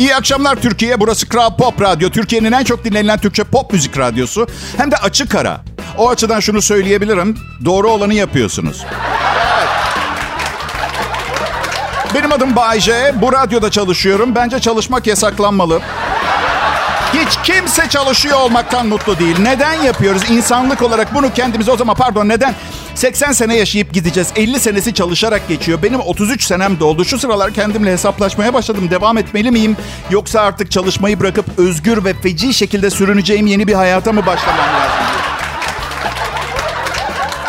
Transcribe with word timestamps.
İyi 0.00 0.16
akşamlar 0.16 0.56
Türkiye. 0.56 1.00
Burası 1.00 1.28
Kral 1.28 1.56
Pop 1.56 1.80
Radyo. 1.82 2.10
Türkiye'nin 2.10 2.52
en 2.52 2.64
çok 2.64 2.84
dinlenilen 2.84 3.18
Türkçe 3.18 3.44
pop 3.44 3.72
müzik 3.72 3.98
radyosu. 3.98 4.46
Hem 4.76 4.90
de 4.90 4.96
açık 4.96 5.34
ara. 5.34 5.60
O 5.98 6.10
açıdan 6.10 6.40
şunu 6.40 6.62
söyleyebilirim. 6.62 7.38
Doğru 7.64 7.90
olanı 7.90 8.14
yapıyorsunuz. 8.14 8.84
Benim 12.14 12.32
adım 12.32 12.56
Bayce. 12.56 13.14
Bu 13.20 13.32
radyoda 13.32 13.70
çalışıyorum. 13.70 14.34
Bence 14.34 14.60
çalışmak 14.60 15.06
yasaklanmalı. 15.06 15.80
Hiç 17.20 17.38
kimse 17.44 17.88
çalışıyor 17.88 18.40
olmaktan 18.40 18.86
mutlu 18.86 19.18
değil. 19.18 19.36
Neden 19.40 19.72
yapıyoruz? 19.72 20.30
İnsanlık 20.30 20.82
olarak 20.82 21.14
bunu 21.14 21.32
kendimize 21.32 21.70
o 21.70 21.76
zaman 21.76 21.96
pardon 21.96 22.28
neden? 22.28 22.54
80 22.94 23.32
sene 23.32 23.56
yaşayıp 23.56 23.92
gideceğiz. 23.92 24.32
50 24.36 24.60
senesi 24.60 24.94
çalışarak 24.94 25.48
geçiyor. 25.48 25.82
Benim 25.82 26.00
33 26.00 26.44
senem 26.44 26.80
doldu. 26.80 27.04
Şu 27.04 27.18
sıralar 27.18 27.54
kendimle 27.54 27.92
hesaplaşmaya 27.92 28.54
başladım. 28.54 28.90
Devam 28.90 29.18
etmeli 29.18 29.50
miyim? 29.50 29.76
Yoksa 30.10 30.40
artık 30.40 30.70
çalışmayı 30.70 31.20
bırakıp 31.20 31.58
özgür 31.58 32.04
ve 32.04 32.14
feci 32.14 32.54
şekilde 32.54 32.90
sürüneceğim 32.90 33.46
yeni 33.46 33.66
bir 33.66 33.74
hayata 33.74 34.12
mı 34.12 34.26
başlamam 34.26 34.66
lazım? 34.66 35.06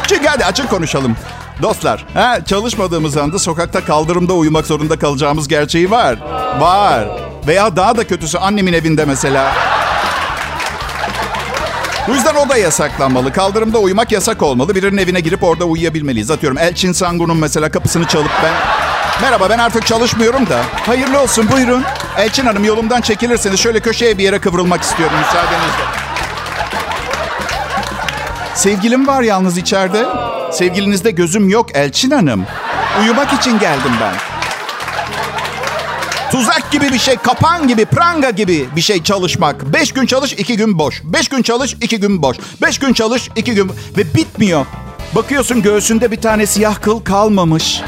Çünkü 0.08 0.28
hadi 0.28 0.46
açık 0.46 0.70
konuşalım. 0.70 1.16
Dostlar, 1.62 2.06
ha, 2.14 2.46
çalışmadığımız 2.46 3.18
anda 3.18 3.40
sokakta 3.40 3.86
kaldırımda 3.86 4.34
uyumak 4.34 4.66
zorunda 4.66 5.00
kalacağımız 5.00 5.48
gerçeği 5.48 5.92
var. 5.92 6.18
Var. 6.60 7.31
Veya 7.48 7.76
daha 7.76 7.98
da 7.98 8.08
kötüsü 8.08 8.38
annemin 8.38 8.74
evinde 8.74 9.06
mesela. 9.06 9.54
Bu 12.08 12.16
yüzden 12.16 12.36
o 12.36 12.50
da 12.50 12.58
yasaklanmalı. 12.58 13.34
Kaldırımda 13.34 13.78
uyumak 13.78 14.12
yasak 14.12 14.44
olmalı. 14.44 14.76
Birinin 14.76 14.98
evine 14.98 15.20
girip 15.20 15.44
orada 15.44 15.66
uyuyabilmeliyiz. 15.66 16.32
Atıyorum 16.32 16.58
Elçin 16.58 16.92
Sangun'un 16.92 17.38
mesela 17.38 17.72
kapısını 17.72 18.06
çalıp 18.08 18.32
ben... 18.44 18.54
Merhaba 19.22 19.50
ben 19.50 19.60
artık 19.60 19.86
çalışmıyorum 19.86 20.50
da. 20.50 20.62
Hayırlı 20.86 21.22
olsun 21.22 21.50
buyurun. 21.52 21.84
Elçin 22.18 22.46
Hanım 22.46 22.64
yolumdan 22.64 23.02
çekilirseniz 23.02 23.60
şöyle 23.60 23.80
köşeye 23.80 24.18
bir 24.18 24.24
yere 24.24 24.40
kıvrılmak 24.40 24.82
istiyorum 24.82 25.18
müsaadenizle. 25.18 25.84
Sevgilim 28.56 29.08
var 29.08 29.22
yalnız 29.22 29.58
içeride. 29.58 30.06
Sevgilinizde 30.52 31.12
gözüm 31.12 31.50
yok 31.50 31.76
Elçin 31.76 32.12
Hanım. 32.12 32.46
Uyumak 33.02 33.34
için 33.34 33.60
geldim 33.60 33.92
ben. 34.02 34.31
Tuzak 36.32 36.72
gibi 36.72 36.94
bir 36.94 37.00
şey, 37.00 37.16
kapan 37.16 37.68
gibi, 37.68 37.86
pranga 37.86 38.30
gibi 38.30 38.70
bir 38.76 38.82
şey 38.82 39.04
çalışmak. 39.04 39.74
Beş 39.74 39.92
gün 39.92 40.06
çalış, 40.06 40.34
iki 40.34 40.58
gün 40.58 40.80
boş. 40.80 41.02
Beş 41.04 41.28
gün 41.28 41.42
çalış, 41.42 41.74
iki 41.74 42.00
gün 42.00 42.22
boş. 42.22 42.38
Beş 42.62 42.80
gün 42.80 42.94
çalış, 42.94 43.30
iki 43.36 43.54
gün... 43.54 43.72
Ve 43.98 44.14
bitmiyor. 44.14 44.66
Bakıyorsun 45.16 45.62
göğsünde 45.62 46.12
bir 46.12 46.22
tane 46.22 46.46
siyah 46.46 46.82
kıl 46.82 47.00
kalmamış. 47.00 47.82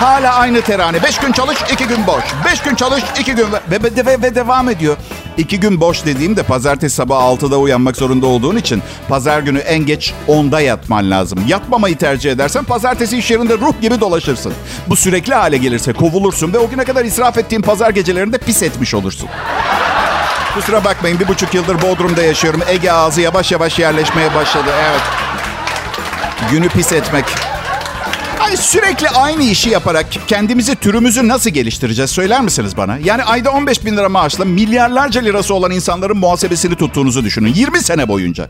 Hala 0.00 0.34
aynı 0.34 0.60
terane. 0.60 1.02
Beş 1.02 1.18
gün 1.18 1.32
çalış, 1.32 1.58
iki 1.72 1.86
gün 1.86 2.06
boş. 2.06 2.24
Beş 2.44 2.60
gün 2.60 2.74
çalış, 2.74 3.04
iki 3.20 3.34
gün... 3.34 3.46
Ve, 3.70 3.82
ve, 3.82 4.06
ve, 4.06 4.22
ve 4.22 4.34
devam 4.34 4.68
ediyor. 4.68 4.96
İki 5.38 5.60
gün 5.60 5.80
boş 5.80 6.04
dediğimde 6.04 6.42
pazartesi 6.42 6.96
sabah 6.96 7.20
6'da 7.20 7.58
uyanmak 7.58 7.96
zorunda 7.96 8.26
olduğun 8.26 8.56
için 8.56 8.82
pazar 9.08 9.40
günü 9.40 9.58
en 9.58 9.86
geç 9.86 10.14
10'da 10.28 10.60
yatman 10.60 11.10
lazım. 11.10 11.38
Yatmamayı 11.48 11.98
tercih 11.98 12.32
edersen 12.32 12.64
pazartesi 12.64 13.18
iş 13.18 13.30
yerinde 13.30 13.58
ruh 13.58 13.80
gibi 13.80 14.00
dolaşırsın. 14.00 14.52
Bu 14.88 14.96
sürekli 14.96 15.34
hale 15.34 15.56
gelirse 15.56 15.92
kovulursun 15.92 16.52
ve 16.52 16.58
o 16.58 16.70
güne 16.70 16.84
kadar 16.84 17.04
israf 17.04 17.38
ettiğin 17.38 17.62
pazar 17.62 17.90
gecelerinde 17.90 18.38
pis 18.38 18.62
etmiş 18.62 18.94
olursun. 18.94 19.28
Kusura 20.54 20.84
bakmayın 20.84 21.20
bir 21.20 21.28
buçuk 21.28 21.54
yıldır 21.54 21.82
Bodrum'da 21.82 22.22
yaşıyorum. 22.22 22.60
Ege 22.68 22.90
ağzı 22.90 23.20
yavaş 23.20 23.52
yavaş 23.52 23.78
yerleşmeye 23.78 24.34
başladı. 24.34 24.70
Evet. 24.90 25.02
Günü 26.50 26.68
pis 26.68 26.92
etmek. 26.92 27.24
Ay 28.46 28.56
sürekli 28.56 29.08
aynı 29.08 29.42
işi 29.42 29.70
yaparak 29.70 30.06
kendimizi, 30.26 30.74
türümüzü 30.74 31.28
nasıl 31.28 31.50
geliştireceğiz 31.50 32.10
söyler 32.10 32.40
misiniz 32.40 32.76
bana? 32.76 32.98
Yani 33.04 33.24
ayda 33.24 33.50
15 33.50 33.84
bin 33.84 33.96
lira 33.96 34.08
maaşla 34.08 34.44
milyarlarca 34.44 35.20
lirası 35.20 35.54
olan 35.54 35.70
insanların 35.70 36.16
muhasebesini 36.16 36.74
tuttuğunuzu 36.74 37.24
düşünün. 37.24 37.54
20 37.54 37.80
sene 37.80 38.08
boyunca. 38.08 38.48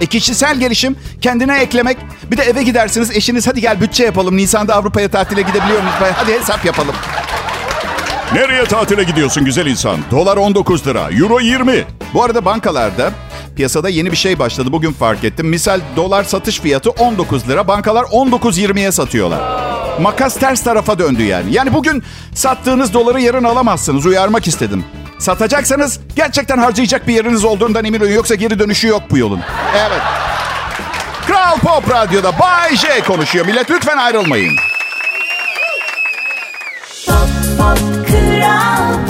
E 0.00 0.06
kişisel 0.06 0.58
gelişim, 0.60 0.96
kendine 1.20 1.58
eklemek. 1.58 1.96
Bir 2.30 2.36
de 2.36 2.42
eve 2.42 2.62
gidersiniz 2.62 3.10
eşiniz 3.10 3.46
hadi 3.46 3.60
gel 3.60 3.80
bütçe 3.80 4.04
yapalım. 4.04 4.36
Nisan'da 4.36 4.74
Avrupa'ya 4.74 5.08
tatile 5.08 5.42
gidebiliyor 5.42 5.80
muyuz? 5.80 5.94
Hadi 6.14 6.32
hesap 6.32 6.64
yapalım. 6.64 6.94
Nereye 8.34 8.64
tatile 8.64 9.02
gidiyorsun 9.02 9.44
güzel 9.44 9.66
insan? 9.66 9.98
Dolar 10.10 10.36
19 10.36 10.86
lira, 10.86 11.08
euro 11.10 11.40
20. 11.40 11.84
Bu 12.14 12.22
arada 12.24 12.44
bankalarda 12.44 13.12
piyasada 13.56 13.88
yeni 13.88 14.10
bir 14.12 14.16
şey 14.16 14.38
başladı. 14.38 14.72
Bugün 14.72 14.92
fark 14.92 15.24
ettim. 15.24 15.48
Misal 15.48 15.80
dolar 15.96 16.24
satış 16.24 16.60
fiyatı 16.60 16.90
19 16.90 17.48
lira. 17.48 17.68
Bankalar 17.68 18.04
19.20'ye 18.04 18.92
satıyorlar. 18.92 19.40
Makas 20.00 20.34
ters 20.38 20.64
tarafa 20.64 20.98
döndü 20.98 21.22
yani. 21.22 21.52
Yani 21.52 21.74
bugün 21.74 22.02
sattığınız 22.34 22.94
doları 22.94 23.20
yarın 23.20 23.44
alamazsınız. 23.44 24.06
Uyarmak 24.06 24.46
istedim. 24.46 24.84
Satacaksanız 25.18 26.00
gerçekten 26.16 26.58
harcayacak 26.58 27.08
bir 27.08 27.14
yeriniz 27.14 27.44
olduğundan 27.44 27.84
emin 27.84 28.00
olun. 28.00 28.10
Yoksa 28.10 28.34
geri 28.34 28.58
dönüşü 28.58 28.88
yok 28.88 29.02
bu 29.10 29.18
yolun. 29.18 29.40
Evet. 29.78 30.02
Kral 31.26 31.58
Pop 31.58 31.90
Radyo'da 31.90 32.38
Bay 32.38 32.76
J 32.76 33.00
konuşuyor. 33.06 33.46
Millet 33.46 33.70
lütfen 33.70 33.96
ayrılmayın. 33.96 34.56
Pop, 37.06 37.28
pop, 37.58 37.78
Kral. 38.08 39.03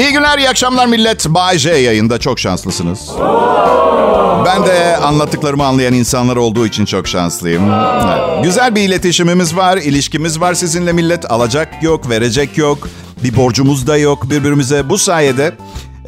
İyi 0.00 0.12
günler, 0.12 0.38
iyi 0.38 0.48
akşamlar 0.48 0.86
millet. 0.86 1.28
Bay 1.28 1.58
J 1.58 1.70
yayında 1.70 2.18
çok 2.18 2.38
şanslısınız. 2.38 3.08
Ben 4.46 4.66
de 4.66 4.96
anlattıklarımı 4.96 5.64
anlayan 5.64 5.94
insanlar 5.94 6.36
olduğu 6.36 6.66
için 6.66 6.84
çok 6.84 7.08
şanslıyım. 7.08 7.62
Güzel 8.42 8.74
bir 8.74 8.80
iletişimimiz 8.80 9.56
var, 9.56 9.76
ilişkimiz 9.76 10.40
var 10.40 10.54
sizinle 10.54 10.92
millet. 10.92 11.30
Alacak 11.30 11.82
yok, 11.82 12.10
verecek 12.10 12.58
yok. 12.58 12.88
Bir 13.24 13.36
borcumuz 13.36 13.86
da 13.86 13.96
yok 13.96 14.30
birbirimize. 14.30 14.88
Bu 14.88 14.98
sayede 14.98 15.52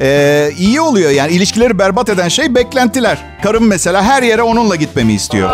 e, 0.01 0.49
iyi 0.57 0.81
oluyor 0.81 1.11
yani. 1.11 1.31
ilişkileri 1.31 1.79
berbat 1.79 2.09
eden 2.09 2.27
şey 2.27 2.55
beklentiler. 2.55 3.17
Karım 3.43 3.67
mesela 3.67 4.03
her 4.03 4.23
yere 4.23 4.41
onunla 4.41 4.75
gitmemi 4.75 5.13
istiyor. 5.13 5.49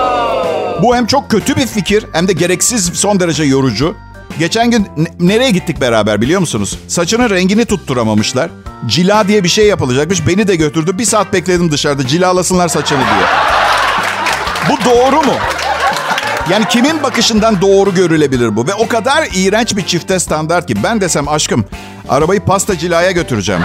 Bu 0.84 0.96
hem 0.96 1.06
çok 1.06 1.32
kötü 1.32 1.56
bir 1.56 1.68
fikir 1.68 2.06
hem 2.14 2.28
de 2.28 2.34
gereksiz 2.34 2.92
son 2.94 3.20
derece 3.20 3.44
yorucu. 3.44 3.96
Geçen 4.40 4.72
gün 4.72 4.88
nereye 5.20 5.52
gittik 5.52 5.82
beraber 5.82 6.22
biliyor 6.22 6.40
musunuz? 6.40 6.80
Saçının 6.88 7.30
rengini 7.30 7.66
tutturamamışlar. 7.66 8.50
Cila 8.88 9.28
diye 9.28 9.44
bir 9.44 9.50
şey 9.50 9.68
yapılacakmış. 9.68 10.28
Beni 10.28 10.48
de 10.48 10.56
götürdü. 10.56 10.98
Bir 10.98 11.06
saat 11.06 11.34
bekledim 11.34 11.72
dışarıda. 11.72 12.08
Cilalasınlar 12.08 12.68
saçını 12.68 13.00
diye. 13.00 13.28
Bu 14.70 14.86
doğru 14.86 15.22
mu? 15.22 15.34
Yani 16.50 16.66
kimin 16.70 17.04
bakışından 17.04 17.62
doğru 17.62 17.94
görülebilir 17.96 18.56
bu? 18.56 18.68
Ve 18.68 18.74
o 18.74 18.88
kadar 18.88 19.28
iğrenç 19.34 19.76
bir 19.76 19.86
çifte 19.86 20.20
standart 20.20 20.68
ki 20.68 20.84
ben 20.84 21.02
desem 21.02 21.28
aşkım 21.28 21.66
arabayı 22.10 22.40
pasta 22.40 22.78
cilaya 22.78 23.12
götüreceğim. 23.12 23.62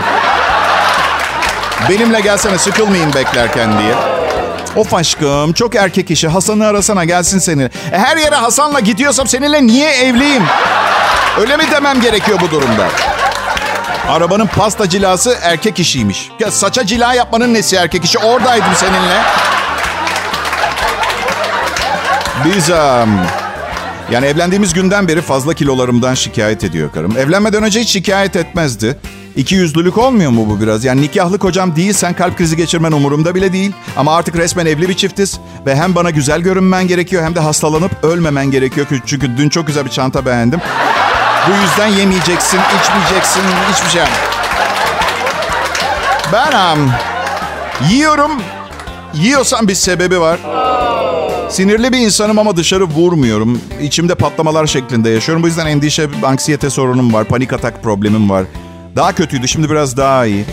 Benimle 1.91 2.21
gelsene 2.21 2.59
sıkılmayın 2.59 3.15
beklerken 3.15 3.79
diye. 3.79 3.95
Of 4.77 4.95
aşkım 4.95 5.53
çok 5.53 5.75
erkek 5.75 6.11
işi. 6.11 6.29
Hasan'ı 6.29 6.67
arasana 6.67 7.05
gelsin 7.05 7.39
seni. 7.39 7.63
E, 7.63 7.71
her 7.99 8.17
yere 8.17 8.35
Hasan'la 8.35 8.81
gidiyorsam 8.81 9.27
seninle 9.27 9.67
niye 9.67 9.91
evliyim? 9.91 10.43
Öyle 11.41 11.57
mi 11.57 11.65
demem 11.73 12.01
gerekiyor 12.01 12.39
bu 12.41 12.51
durumda? 12.51 12.89
Arabanın 14.09 14.47
pasta 14.47 14.89
cilası 14.89 15.39
erkek 15.43 15.79
işiymiş. 15.81 16.29
Ya 16.41 16.51
saça 16.51 16.87
cila 16.87 17.15
yapmanın 17.15 17.55
nesi 17.55 17.77
erkek 17.77 18.05
işi? 18.05 18.19
Oradaydım 18.19 18.75
seninle. 18.77 19.23
Biz 22.45 22.71
um, 22.71 23.21
yani 24.11 24.27
evlendiğimiz 24.27 24.73
günden 24.75 25.09
beri 25.09 25.23
fazla 25.23 25.55
kilolarımdan 25.55 26.15
şikayet 26.15 26.65
ediyor 26.65 26.93
karım. 26.93 27.17
Evlenmeden 27.17 27.63
önce 27.63 27.81
hiç 27.81 27.89
şikayet 27.89 28.37
etmezdi. 28.37 28.97
İki 29.37 29.55
yüzlülük 29.55 29.99
olmuyor 29.99 30.31
mu 30.31 30.47
bu 30.51 30.61
biraz? 30.61 30.85
Yani 30.85 31.03
nikahlı 31.03 31.39
kocam 31.39 31.77
değilsen 31.77 32.15
kalp 32.15 32.39
krizi 32.39 32.57
geçirmen 32.57 32.93
umurumda 32.93 33.35
bile 33.35 33.53
değil. 33.53 33.73
Ama 33.97 34.17
artık 34.17 34.37
resmen 34.37 34.67
evli 34.67 34.89
bir 34.89 34.95
çiftiz. 34.95 35.41
Ve 35.67 35.77
hem 35.77 35.95
bana 35.95 36.11
güzel 36.11 36.41
görünmen 36.41 36.89
gerekiyor 36.89 37.25
hem 37.25 37.35
de 37.35 37.41
hastalanıp 37.41 38.05
ölmemen 38.05 38.51
gerekiyor. 38.51 38.87
Çünkü 39.07 39.37
dün 39.37 39.49
çok 39.49 39.67
güzel 39.67 39.85
bir 39.85 39.91
çanta 39.91 40.27
beğendim. 40.27 40.61
Bu 41.49 41.53
yüzden 41.63 41.87
yemeyeceksin, 41.87 42.59
içmeyeceksin, 42.81 43.43
hiçbir 43.73 43.91
şey. 43.91 44.03
Ben 46.33 46.77
um, 46.77 46.91
yiyorum. 47.91 48.31
Yiyorsam 49.15 49.69
bir 49.69 49.75
sebebi 49.75 50.21
var. 50.21 50.41
Sinirli 51.51 51.93
bir 51.93 51.99
insanım 51.99 52.39
ama 52.39 52.57
dışarı 52.57 52.85
vurmuyorum. 52.85 53.61
İçimde 53.83 54.15
patlamalar 54.15 54.67
şeklinde 54.67 55.11
yaşıyorum. 55.11 55.43
Bu 55.43 55.47
yüzden 55.47 55.67
endişe, 55.67 56.09
anksiyete 56.25 56.71
sorunum 56.71 57.13
var. 57.13 57.25
Panik 57.25 57.53
atak 57.53 57.83
problemim 57.83 58.31
var. 58.31 58.45
Daha 58.97 59.13
kötüydü. 59.15 59.49
Şimdi 59.49 59.71
biraz 59.71 59.97
daha 59.97 60.27
iyi. 60.27 60.45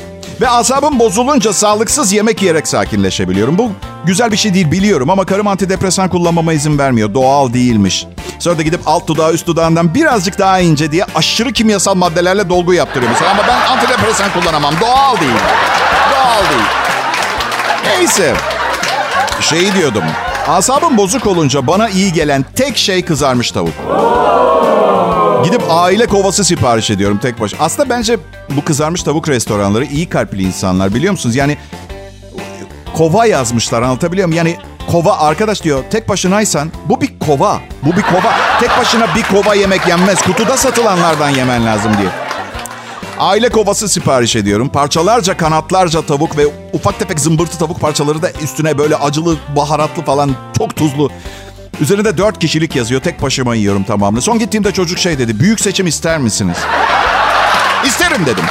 Ve 0.42 0.50
asabım 0.50 1.00
bozulunca 1.00 1.54
sağlıksız 1.54 2.14
yemek 2.14 2.42
yiyerek 2.42 2.68
sakinleşebiliyorum. 2.68 3.58
Bu 3.58 3.72
güzel 4.06 4.32
bir 4.32 4.38
şey 4.38 4.54
değil 4.54 4.72
biliyorum 4.72 5.10
ama 5.10 5.26
karım 5.26 5.48
antidepresan 5.48 6.10
kullanmama 6.10 6.54
izin 6.54 6.78
vermiyor. 6.78 7.14
Doğal 7.14 7.54
değilmiş. 7.54 8.06
Sonra 8.40 8.58
da 8.58 8.62
gidip 8.62 8.82
alt 8.86 9.08
dudağı 9.08 9.34
üst 9.34 9.48
dudağından 9.48 9.94
birazcık 9.96 10.40
daha 10.40 10.60
ince 10.60 10.92
diye 10.92 11.06
aşırı 11.16 11.54
kimyasal 11.54 11.96
maddelerle 11.96 12.50
dolgu 12.50 12.74
yaptırıyor 12.74 13.12
mesela. 13.12 13.32
Ama 13.32 13.44
ben 13.48 13.72
antidepresan 13.72 14.34
kullanamam. 14.34 14.74
Doğal 14.82 15.18
değil. 15.22 15.32
Doğal 16.12 16.50
değil. 16.50 16.68
Neyse. 17.86 18.34
Şey 19.42 19.74
diyordum. 19.74 20.04
Asabım 20.48 20.98
bozuk 20.98 21.28
olunca 21.28 21.68
bana 21.68 21.90
iyi 21.90 22.14
gelen 22.14 22.46
tek 22.56 22.78
şey 22.78 23.06
kızarmış 23.06 23.52
tavuk. 23.52 23.74
Gidip 25.44 25.62
aile 25.70 26.06
kovası 26.06 26.44
sipariş 26.44 26.92
ediyorum 26.92 27.20
tek 27.22 27.40
baş. 27.40 27.54
Aslında 27.60 27.90
bence 27.90 28.18
bu 28.50 28.64
kızarmış 28.64 29.04
tavuk 29.04 29.30
restoranları 29.30 29.86
iyi 29.86 30.10
kalpli 30.10 30.44
insanlar 30.44 30.94
biliyor 30.94 31.12
musunuz? 31.12 31.36
Yani 31.36 31.58
kova 32.94 33.26
yazmışlar 33.26 33.82
anlatabiliyor 33.82 34.28
muyum? 34.28 34.38
Yani 34.38 34.58
kova 34.92 35.18
arkadaş 35.18 35.64
diyor 35.64 35.84
tek 35.92 36.10
başınaysan 36.10 36.72
bu 36.90 37.02
bir 37.02 37.20
kova. 37.20 37.60
Bu 37.84 37.96
bir 37.98 38.02
kova. 38.02 38.34
Tek 38.60 38.70
başına 38.80 39.16
bir 39.16 39.24
kova 39.24 39.56
yemek 39.56 39.88
yenmez. 39.88 40.22
Kutuda 40.22 40.58
satılanlardan 40.58 41.30
yemen 41.30 41.66
lazım 41.66 41.92
diye. 41.98 42.10
Aile 43.20 43.50
kovası 43.50 43.90
sipariş 43.90 44.36
ediyorum. 44.36 44.70
Parçalarca 44.70 45.38
kanatlarca 45.38 46.02
tavuk 46.02 46.38
ve 46.38 46.48
ufak 46.74 47.00
tefek 47.00 47.20
zımbırtı 47.20 47.58
tavuk 47.58 47.80
parçaları 47.80 48.22
da 48.22 48.32
üstüne 48.44 48.78
böyle 48.78 48.96
acılı, 48.96 49.38
baharatlı 49.56 50.04
falan 50.04 50.32
çok 50.58 50.76
tuzlu. 50.76 51.10
Üzerinde 51.82 52.18
dört 52.18 52.40
kişilik 52.40 52.76
yazıyor. 52.76 53.02
Tek 53.02 53.22
başıma 53.22 53.56
yiyorum 53.56 53.84
tamamını. 53.84 54.22
Son 54.22 54.40
gittiğimde 54.40 54.72
çocuk 54.72 55.00
şey 55.00 55.20
dedi. 55.20 55.40
Büyük 55.40 55.60
seçim 55.60 55.88
ister 55.88 56.18
misiniz? 56.18 56.58
İsterim 57.86 58.26
dedim. 58.26 58.44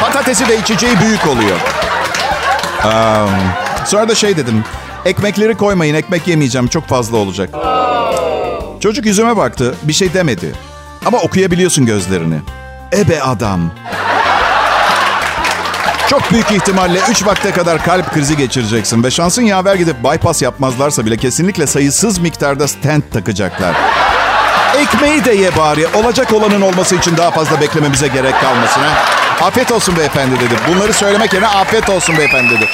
Patatesi 0.00 0.48
ve 0.48 0.58
içeceği 0.58 1.00
büyük 1.00 1.26
oluyor. 1.26 1.58
Um, 2.84 3.30
sonra 3.86 4.08
da 4.08 4.14
şey 4.14 4.36
dedim. 4.36 4.64
Ekmekleri 5.04 5.54
koymayın. 5.54 5.94
Ekmek 5.94 6.28
yemeyeceğim. 6.28 6.68
Çok 6.68 6.86
fazla 6.86 7.16
olacak. 7.16 7.50
Çocuk 8.80 9.06
yüzüme 9.06 9.36
baktı. 9.36 9.74
Bir 9.82 9.92
şey 9.92 10.14
demedi. 10.14 10.52
Ama 11.06 11.18
okuyabiliyorsun 11.18 11.86
gözlerini. 11.86 12.36
Ebe 12.96 13.22
adam. 13.22 13.70
Çok 16.10 16.32
büyük 16.32 16.52
ihtimalle 16.52 17.00
3 17.10 17.26
vakte 17.26 17.50
kadar 17.50 17.84
kalp 17.84 18.14
krizi 18.14 18.36
geçireceksin. 18.36 19.04
Ve 19.04 19.10
şansın 19.10 19.42
yaver 19.42 19.74
gidip 19.74 19.96
bypass 20.04 20.42
yapmazlarsa 20.42 21.06
bile 21.06 21.16
kesinlikle 21.16 21.66
sayısız 21.66 22.18
miktarda 22.18 22.68
stent 22.68 23.12
takacaklar. 23.12 23.74
Ekmeği 24.78 25.24
de 25.24 25.32
ye 25.32 25.56
bari. 25.56 25.86
Olacak 25.86 26.32
olanın 26.32 26.60
olması 26.60 26.96
için 26.96 27.16
daha 27.16 27.30
fazla 27.30 27.60
beklememize 27.60 28.08
gerek 28.08 28.40
kalmasın. 28.40 28.80
Ha? 28.80 29.04
Afiyet 29.46 29.72
olsun 29.72 29.96
beyefendi 29.96 30.34
dedi. 30.36 30.54
Bunları 30.68 30.92
söylemek 30.92 31.32
yerine 31.32 31.48
afiyet 31.48 31.90
olsun 31.90 32.16
beyefendi 32.18 32.50
dedi. 32.50 32.68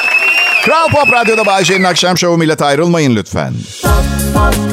Kral 0.64 0.88
Pop 0.88 1.12
Radyo'da 1.12 1.46
Bayşe'nin 1.46 1.84
akşam 1.84 2.18
şovu 2.18 2.38
millet 2.38 2.62
ayrılmayın 2.62 3.16
lütfen. 3.16 3.54
Pop 3.82 4.34
pop 4.34 4.69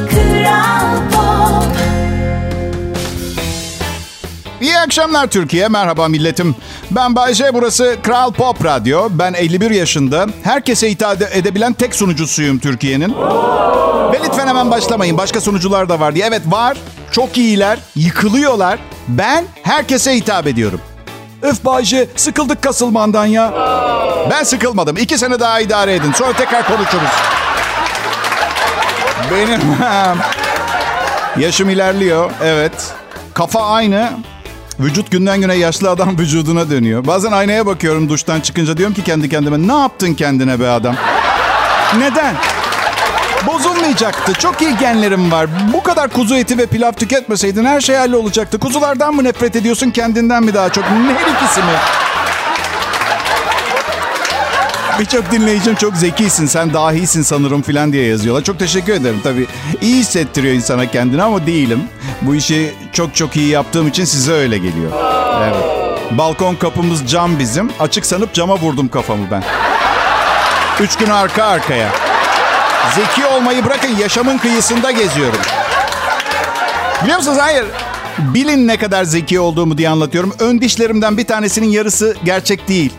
akşamlar 4.97 5.27
Türkiye. 5.27 5.67
Merhaba 5.67 6.07
milletim. 6.07 6.55
Ben 6.91 7.15
Bayce, 7.15 7.53
burası 7.53 7.97
Kral 8.03 8.31
Pop 8.31 8.65
Radyo. 8.65 9.07
Ben 9.11 9.33
51 9.33 9.71
yaşında. 9.71 10.27
Herkese 10.44 10.91
hitap 10.91 11.21
edebilen 11.21 11.73
tek 11.73 11.95
sunucusuyum 11.95 12.59
Türkiye'nin. 12.59 13.15
Ve 14.13 14.19
lütfen 14.25 14.47
hemen 14.47 14.71
başlamayın. 14.71 15.17
Başka 15.17 15.41
sunucular 15.41 15.89
da 15.89 15.99
var 15.99 16.15
diye. 16.15 16.25
Evet 16.25 16.41
var. 16.45 16.77
Çok 17.11 17.38
iyiler. 17.38 17.79
Yıkılıyorlar. 17.95 18.79
Ben 19.07 19.45
herkese 19.63 20.15
hitap 20.15 20.47
ediyorum. 20.47 20.81
Öf 21.41 21.65
Bayce, 21.65 22.07
sıkıldık 22.15 22.61
kasılmandan 22.61 23.25
ya. 23.25 23.53
Ben 24.31 24.44
sıkılmadım. 24.44 24.97
İki 24.97 25.17
sene 25.17 25.39
daha 25.39 25.59
idare 25.59 25.95
edin. 25.95 26.11
Sonra 26.11 26.33
tekrar 26.33 26.67
konuşuruz. 26.67 27.11
Benim 29.31 29.61
yaşım 31.44 31.69
ilerliyor. 31.69 32.31
Evet. 32.44 32.94
Kafa 33.33 33.61
aynı. 33.61 34.09
Vücut 34.79 35.12
günden 35.12 35.41
güne 35.41 35.56
yaşlı 35.56 35.89
adam 35.89 36.18
vücuduna 36.19 36.69
dönüyor. 36.69 37.07
Bazen 37.07 37.31
aynaya 37.31 37.65
bakıyorum 37.65 38.09
duştan 38.09 38.39
çıkınca 38.39 38.77
diyorum 38.77 38.95
ki 38.95 39.03
kendi 39.03 39.29
kendime 39.29 39.68
ne 39.68 39.79
yaptın 39.81 40.13
kendine 40.13 40.59
be 40.59 40.69
adam? 40.69 40.95
Neden? 41.97 42.35
Bozulmayacaktı. 43.47 44.33
Çok 44.33 44.62
iyi 44.62 44.77
genlerim 44.77 45.31
var. 45.31 45.47
Bu 45.74 45.83
kadar 45.83 46.09
kuzu 46.09 46.35
eti 46.35 46.57
ve 46.57 46.65
pilav 46.65 46.91
tüketmeseydin 46.91 47.65
her 47.65 47.81
şey 47.81 47.95
hallolacaktı. 47.95 48.59
Kuzulardan 48.59 49.15
mı 49.15 49.24
nefret 49.24 49.56
ediyorsun 49.56 49.89
kendinden 49.89 50.44
mi 50.44 50.53
daha 50.53 50.69
çok? 50.69 50.83
Her 50.83 51.31
ikisi 51.35 51.59
mi? 51.59 51.71
Birçok 54.99 55.31
dinleyicim 55.31 55.75
çok 55.75 55.95
zekisin, 55.95 56.45
sen 56.45 56.73
dahisin 56.73 57.21
sanırım 57.21 57.61
filan 57.61 57.94
diye 57.94 58.05
yazıyorlar. 58.07 58.44
Çok 58.44 58.59
teşekkür 58.59 58.94
ederim 58.94 59.19
tabii. 59.23 59.47
İyi 59.81 59.95
hissettiriyor 59.95 60.53
insana 60.53 60.91
kendini 60.91 61.23
ama 61.23 61.47
değilim. 61.47 61.83
Bu 62.21 62.35
işi 62.35 62.73
çok 62.94 63.15
çok 63.15 63.35
iyi 63.35 63.47
yaptığım 63.49 63.88
için 63.88 64.05
size 64.05 64.31
öyle 64.31 64.57
geliyor. 64.57 64.91
Evet. 65.44 65.55
Balkon 66.17 66.55
kapımız 66.55 67.11
cam 67.11 67.39
bizim. 67.39 67.71
Açık 67.79 68.05
sanıp 68.05 68.33
cama 68.33 68.55
vurdum 68.55 68.88
kafamı 68.88 69.31
ben. 69.31 69.44
Üç 70.79 70.95
gün 70.95 71.09
arka 71.09 71.44
arkaya. 71.44 71.89
Zeki 72.95 73.25
olmayı 73.25 73.65
bırakın 73.65 73.95
yaşamın 73.99 74.38
kıyısında 74.38 74.91
geziyorum. 74.91 75.39
Biliyor 77.03 77.17
musunuz? 77.17 77.38
Hayır. 77.41 77.65
Bilin 78.19 78.67
ne 78.67 78.77
kadar 78.77 79.03
zeki 79.03 79.39
olduğumu 79.39 79.77
diye 79.77 79.89
anlatıyorum. 79.89 80.33
Ön 80.39 80.61
dişlerimden 80.61 81.17
bir 81.17 81.25
tanesinin 81.25 81.67
yarısı 81.69 82.15
gerçek 82.23 82.67
değil. 82.67 82.94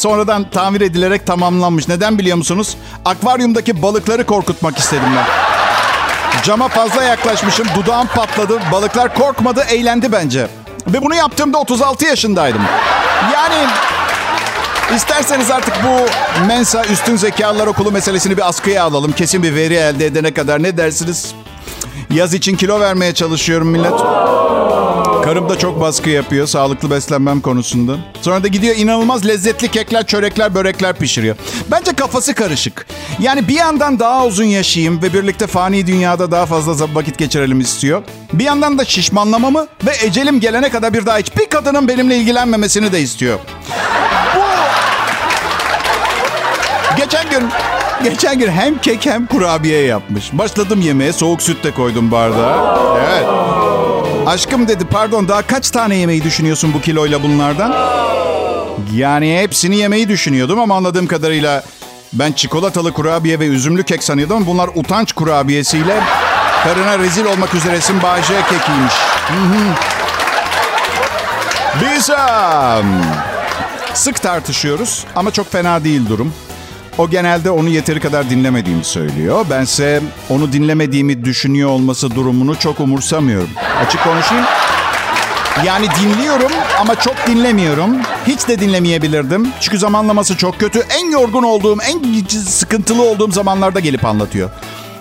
Sonradan 0.00 0.50
tamir 0.50 0.80
edilerek 0.80 1.26
tamamlanmış. 1.26 1.88
Neden 1.88 2.18
biliyor 2.18 2.36
musunuz? 2.36 2.76
Akvaryumdaki 3.04 3.82
balıkları 3.82 4.26
korkutmak 4.26 4.78
istedim 4.78 5.08
ben. 5.16 5.26
Cama 6.42 6.68
fazla 6.68 7.02
yaklaşmışım. 7.02 7.66
Dudağım 7.74 8.06
patladı. 8.06 8.58
Balıklar 8.72 9.14
korkmadı, 9.14 9.64
eğlendi 9.70 10.12
bence. 10.12 10.48
Ve 10.86 11.02
bunu 11.02 11.14
yaptığımda 11.14 11.58
36 11.58 12.04
yaşındaydım. 12.04 12.62
Yani 13.34 13.70
isterseniz 14.96 15.50
artık 15.50 15.74
bu 15.84 16.06
Mensa 16.46 16.84
Üstün 16.84 17.16
Zekalar 17.16 17.66
Okulu 17.66 17.92
meselesini 17.92 18.36
bir 18.36 18.48
askıya 18.48 18.84
alalım. 18.84 19.12
Kesin 19.12 19.42
bir 19.42 19.54
veri 19.54 19.74
elde 19.74 20.06
edene 20.06 20.34
kadar 20.34 20.62
ne 20.62 20.76
dersiniz? 20.76 21.34
Yaz 22.10 22.34
için 22.34 22.56
kilo 22.56 22.80
vermeye 22.80 23.14
çalışıyorum 23.14 23.68
millet. 23.68 24.00
Karım 25.30 25.48
da 25.48 25.58
çok 25.58 25.80
baskı 25.80 26.10
yapıyor 26.10 26.46
sağlıklı 26.46 26.90
beslenmem 26.90 27.40
konusunda. 27.40 27.96
Sonra 28.22 28.42
da 28.42 28.48
gidiyor 28.48 28.76
inanılmaz 28.76 29.26
lezzetli 29.26 29.68
kekler, 29.68 30.06
çörekler, 30.06 30.54
börekler 30.54 30.96
pişiriyor. 30.96 31.36
Bence 31.70 31.92
kafası 31.92 32.34
karışık. 32.34 32.86
Yani 33.20 33.48
bir 33.48 33.54
yandan 33.54 33.98
daha 33.98 34.26
uzun 34.26 34.44
yaşayayım 34.44 35.02
ve 35.02 35.12
birlikte 35.12 35.46
fani 35.46 35.86
dünyada 35.86 36.30
daha 36.30 36.46
fazla 36.46 36.94
vakit 36.94 37.18
geçirelim 37.18 37.60
istiyor. 37.60 38.02
Bir 38.32 38.44
yandan 38.44 38.78
da 38.78 38.84
şişmanlamamı 38.84 39.66
ve 39.86 39.90
ecelim 40.06 40.40
gelene 40.40 40.70
kadar 40.70 40.94
bir 40.94 41.06
daha 41.06 41.18
hiçbir 41.18 41.46
kadının 41.46 41.88
benimle 41.88 42.16
ilgilenmemesini 42.16 42.92
de 42.92 43.00
istiyor. 43.00 43.38
Geçen 46.96 47.30
gün 47.30 47.48
Geçen 48.04 48.38
gün 48.38 48.48
hem 48.50 48.78
kek 48.78 49.06
hem 49.06 49.26
kurabiye 49.26 49.82
yapmış. 49.82 50.30
Başladım 50.32 50.80
yemeğe 50.80 51.12
soğuk 51.12 51.42
süt 51.42 51.64
de 51.64 51.70
koydum 51.70 52.10
bardağa. 52.10 52.78
Evet. 53.08 53.39
Aşkım 54.30 54.68
dedi 54.68 54.84
pardon 54.84 55.28
daha 55.28 55.42
kaç 55.42 55.70
tane 55.70 55.96
yemeği 55.96 56.24
düşünüyorsun 56.24 56.74
bu 56.74 56.80
kiloyla 56.80 57.22
bunlardan? 57.22 57.74
Yani 58.94 59.38
hepsini 59.38 59.76
yemeyi 59.76 60.08
düşünüyordum 60.08 60.58
ama 60.58 60.76
anladığım 60.76 61.06
kadarıyla 61.06 61.64
ben 62.12 62.32
çikolatalı 62.32 62.92
kurabiye 62.92 63.40
ve 63.40 63.46
üzümlü 63.46 63.82
kek 63.82 64.04
sanıyordum 64.04 64.46
bunlar 64.46 64.70
utanç 64.74 65.12
kurabiyesiyle 65.12 66.00
karına 66.64 66.98
rezil 66.98 67.24
olmak 67.24 67.54
üzeresin 67.54 68.02
Bahçe 68.02 68.34
kekiymiş. 68.34 68.94
Biz 71.80 72.10
sık 73.94 74.22
tartışıyoruz 74.22 75.04
ama 75.16 75.30
çok 75.30 75.52
fena 75.52 75.84
değil 75.84 76.08
durum. 76.08 76.32
O 76.98 77.10
genelde 77.10 77.50
onu 77.50 77.68
yeteri 77.68 78.00
kadar 78.00 78.30
dinlemediğimi 78.30 78.84
söylüyor. 78.84 79.46
Bense 79.50 80.00
onu 80.30 80.52
dinlemediğimi 80.52 81.24
düşünüyor 81.24 81.70
olması 81.70 82.14
durumunu 82.14 82.58
çok 82.58 82.80
umursamıyorum. 82.80 83.50
Açık 83.86 84.04
konuşayım. 84.04 84.44
Yani 85.66 85.86
dinliyorum 86.02 86.52
ama 86.80 86.94
çok 86.94 87.14
dinlemiyorum. 87.26 87.96
Hiç 88.26 88.48
de 88.48 88.60
dinlemeyebilirdim. 88.60 89.48
Çünkü 89.60 89.78
zamanlaması 89.78 90.36
çok 90.36 90.60
kötü. 90.60 90.80
En 91.00 91.10
yorgun 91.10 91.42
olduğum, 91.42 91.78
en 91.82 92.24
sıkıntılı 92.28 93.02
olduğum 93.02 93.32
zamanlarda 93.32 93.80
gelip 93.80 94.04
anlatıyor. 94.04 94.50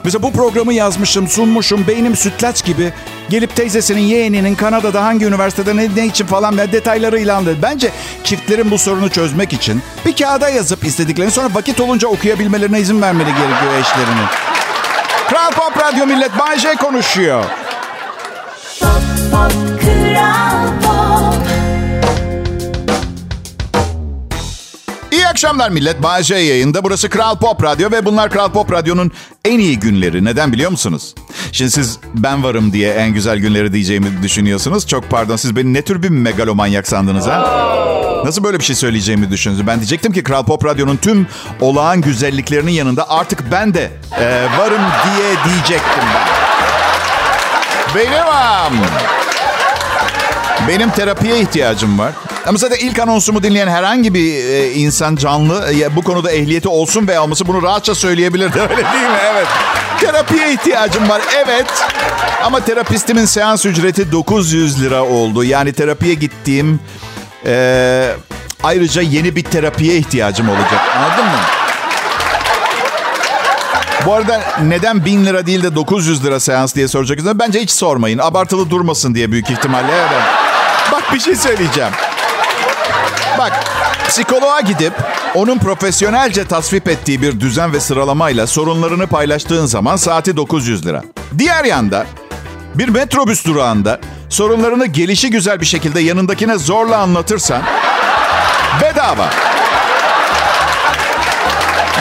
Mesela 0.04 0.24
bu 0.24 0.32
programı 0.34 0.74
yazmışım, 0.74 1.28
sunmuşum. 1.28 1.88
Beynim 1.88 2.16
sütlaç 2.16 2.66
gibi. 2.66 2.94
Gelip 3.30 3.56
teyzesinin, 3.56 4.02
yeğeninin 4.02 4.56
Kanada'da 4.56 5.04
hangi 5.04 5.26
üniversitede 5.26 5.76
ne, 5.76 5.96
ne 5.96 6.06
için 6.06 6.26
falan 6.26 6.58
ve 6.58 6.72
detaylarıyla 6.72 7.38
anladı. 7.38 7.58
Bence 7.62 7.92
çiftlerin 8.24 8.72
bu 8.72 8.78
sorunu 8.78 9.10
çözmek 9.10 9.54
için 9.54 9.82
bir 10.06 10.16
kağıda 10.16 10.50
yazıp 10.50 10.86
istediklerini 10.86 11.32
sonra 11.32 11.50
vakit 11.54 11.80
olunca 11.80 12.08
okuyabilmelerine 12.08 12.80
izin 12.80 13.02
vermeli 13.02 13.30
gerekiyor 13.30 13.74
eşlerini. 13.80 14.26
Kral 15.30 15.52
Pop 15.52 15.78
Radyo 15.84 16.06
Millet 16.06 16.40
Bay 16.40 16.60
J 16.60 16.76
konuşuyor. 16.76 17.44
Pop 18.80 18.90
pop 19.32 19.82
kral 19.82 20.82
pop. 20.82 20.89
İyi 25.30 25.32
akşamlar 25.32 25.70
millet. 25.70 25.98
J 26.22 26.36
yayında. 26.36 26.84
Burası 26.84 27.10
Kral 27.10 27.36
Pop 27.36 27.64
Radyo 27.64 27.92
ve 27.92 28.06
bunlar 28.06 28.30
Kral 28.30 28.50
Pop 28.52 28.72
Radyo'nun 28.72 29.12
en 29.46 29.60
iyi 29.60 29.80
günleri. 29.80 30.26
Neden 30.26 30.54
biliyor 30.54 30.72
musunuz? 30.72 31.16
Şimdi 31.52 31.72
siz 31.72 32.00
ben 32.16 32.44
varım 32.44 32.74
diye 32.74 32.94
en 32.94 33.14
güzel 33.14 33.38
günleri 33.38 33.74
diyeceğimi 33.74 34.24
düşünüyorsunuz. 34.24 34.88
Çok 34.88 35.10
pardon 35.10 35.36
siz 35.36 35.56
beni 35.56 35.74
ne 35.74 35.82
tür 35.82 36.04
bir 36.04 36.10
megalomanyak 36.10 36.88
sandınız 36.88 37.28
ha? 37.28 37.40
Nasıl 38.26 38.44
böyle 38.44 38.60
bir 38.60 38.64
şey 38.64 38.76
söyleyeceğimi 38.76 39.32
düşündünüz? 39.32 39.68
Ben 39.68 39.80
diyecektim 39.80 40.14
ki 40.14 40.24
Kral 40.24 40.46
Pop 40.46 40.66
Radyo'nun 40.66 40.98
tüm 40.98 41.28
olağan 41.62 42.02
güzelliklerinin 42.02 42.72
yanında 42.72 43.10
artık 43.10 43.52
ben 43.52 43.74
de 43.74 43.92
e, 44.20 44.48
varım 44.58 44.82
diye 45.06 45.30
diyecektim 45.46 46.04
ben. 46.16 46.28
Benim 47.96 48.28
am. 48.28 48.74
Benim 50.68 50.90
terapiye 50.90 51.42
ihtiyacım 51.42 52.00
var. 52.00 52.14
Ama 52.46 52.58
zaten 52.58 52.78
ilk 52.78 53.00
anonsumu 53.00 53.44
dinleyen 53.44 53.68
herhangi 53.68 54.14
bir 54.14 54.34
e, 54.34 54.72
insan 54.72 55.16
canlı 55.16 55.74
e, 55.74 55.96
bu 55.96 56.02
konuda 56.02 56.32
ehliyeti 56.32 56.68
olsun 56.68 57.08
veya 57.08 57.24
olması 57.24 57.48
bunu 57.48 57.64
rahatça 57.64 57.96
söyleyebilirdi. 57.96 58.60
Öyle 58.70 58.76
değil 58.76 59.10
mi? 59.10 59.20
Evet. 59.34 59.48
Terapiye 60.00 60.54
ihtiyacım 60.54 61.10
var. 61.10 61.22
Evet. 61.46 61.68
Ama 62.44 62.60
terapistimin 62.60 63.26
seans 63.26 63.66
ücreti 63.66 64.12
900 64.12 64.82
lira 64.82 65.04
oldu. 65.04 65.44
Yani 65.44 65.74
terapiye 65.74 66.14
gittiğim 66.14 66.80
e, 67.46 68.12
ayrıca 68.64 69.02
yeni 69.02 69.36
bir 69.36 69.44
terapiye 69.44 69.96
ihtiyacım 69.96 70.50
olacak. 70.50 70.82
Anladın 70.98 71.26
mı? 71.26 71.40
Bu 74.06 74.14
arada 74.14 74.42
neden 74.64 75.06
1000 75.06 75.26
lira 75.26 75.46
değil 75.46 75.64
de 75.64 75.76
900 75.76 76.26
lira 76.26 76.40
seans 76.40 76.76
diye 76.76 76.88
soracaksınız. 76.88 77.40
Bence 77.40 77.60
hiç 77.60 77.72
sormayın. 77.72 78.18
Abartılı 78.18 78.70
durmasın 78.70 79.16
diye 79.16 79.32
büyük 79.32 79.50
ihtimalle. 79.50 79.92
Evet. 79.92 80.24
Bak 80.92 81.14
bir 81.14 81.20
şey 81.20 81.36
söyleyeceğim. 81.36 81.92
Bak 83.40 83.66
psikoloğa 84.08 84.62
gidip 84.62 84.94
onun 85.36 85.58
profesyonelce 85.58 86.48
tasvip 86.48 86.88
ettiği 86.88 87.22
bir 87.22 87.40
düzen 87.40 87.74
ve 87.74 87.80
sıralamayla 87.80 88.48
sorunlarını 88.48 89.08
paylaştığın 89.08 89.66
zaman 89.66 89.96
saati 89.96 90.38
900 90.38 90.86
lira. 90.86 91.04
Diğer 91.38 91.66
yanda 91.66 92.06
bir 92.76 92.90
metrobüs 92.90 93.46
durağında 93.46 94.00
sorunlarını 94.30 94.86
gelişi 94.86 95.30
güzel 95.30 95.62
bir 95.62 95.66
şekilde 95.66 96.00
yanındakine 96.00 96.58
zorla 96.58 96.98
anlatırsan 96.98 97.62
bedava. 98.82 99.30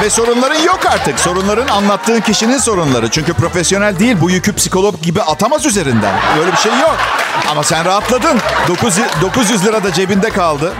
Ve 0.02 0.10
sorunların 0.10 0.62
yok 0.62 0.80
artık. 0.86 1.20
Sorunların 1.20 1.68
anlattığın 1.68 2.20
kişinin 2.20 2.58
sorunları. 2.58 3.10
Çünkü 3.10 3.32
profesyonel 3.32 3.98
değil 3.98 4.16
bu 4.20 4.30
yükü 4.30 4.54
psikolog 4.54 5.02
gibi 5.02 5.22
atamaz 5.22 5.66
üzerinden. 5.66 6.14
Böyle 6.38 6.52
bir 6.52 6.56
şey 6.56 6.72
yok. 6.72 6.96
Ama 7.50 7.62
sen 7.62 7.84
rahatladın. 7.84 8.38
900, 8.68 9.06
900 9.22 9.66
lira 9.66 9.84
da 9.84 9.92
cebinde 9.92 10.30
kaldı. 10.30 10.72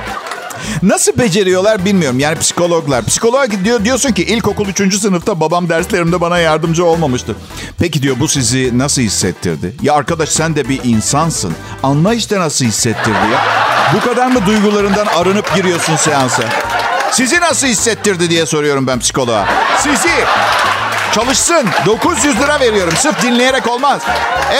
Nasıl 0.82 1.18
beceriyorlar 1.18 1.84
bilmiyorum. 1.84 2.18
Yani 2.18 2.38
psikologlar. 2.38 3.04
Psikoloğa 3.04 3.46
gidiyor 3.46 3.84
diyorsun 3.84 4.12
ki 4.12 4.24
ilkokul 4.24 4.66
3. 4.68 4.94
sınıfta 5.00 5.40
babam 5.40 5.68
derslerimde 5.68 6.20
bana 6.20 6.38
yardımcı 6.38 6.84
olmamıştı. 6.84 7.36
Peki 7.78 8.02
diyor 8.02 8.16
bu 8.20 8.28
sizi 8.28 8.78
nasıl 8.78 9.02
hissettirdi? 9.02 9.74
Ya 9.82 9.94
arkadaş 9.94 10.28
sen 10.28 10.56
de 10.56 10.68
bir 10.68 10.80
insansın. 10.84 11.52
Anla 11.82 12.14
işte 12.14 12.40
nasıl 12.40 12.64
hissettirdi 12.64 13.10
ya. 13.32 13.44
Bu 13.94 14.00
kadar 14.00 14.26
mı 14.26 14.46
duygularından 14.46 15.06
arınıp 15.06 15.54
giriyorsun 15.56 15.96
seansa? 15.96 16.42
Sizi 17.12 17.40
nasıl 17.40 17.66
hissettirdi 17.66 18.30
diye 18.30 18.46
soruyorum 18.46 18.86
ben 18.86 18.98
psikoloğa. 18.98 19.46
Sizi. 19.82 20.08
Çalışsın. 21.14 21.68
900 21.86 22.40
lira 22.40 22.60
veriyorum. 22.60 22.94
Sırf 22.96 23.22
dinleyerek 23.22 23.66
olmaz. 23.66 24.02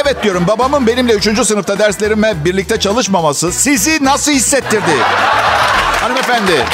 Evet 0.03 0.23
diyorum 0.23 0.45
babamın 0.49 0.87
benimle 0.87 1.13
3. 1.13 1.47
sınıfta 1.47 1.79
derslerime 1.79 2.45
birlikte 2.45 2.81
çalışmaması 2.81 3.53
sizi 3.53 4.05
nasıl 4.05 4.33
hissettirdi? 4.33 4.93
Hanımefendi. 6.01 6.65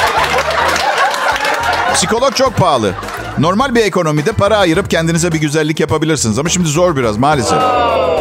Psikolog 1.93 2.35
çok 2.35 2.57
pahalı. 2.57 2.93
Normal 3.37 3.75
bir 3.75 3.81
ekonomide 3.81 4.31
para 4.31 4.57
ayırıp 4.57 4.89
kendinize 4.91 5.31
bir 5.31 5.37
güzellik 5.37 5.79
yapabilirsiniz. 5.79 6.39
Ama 6.39 6.49
şimdi 6.49 6.67
zor 6.69 6.95
biraz 6.95 7.17
maalesef. 7.17 7.59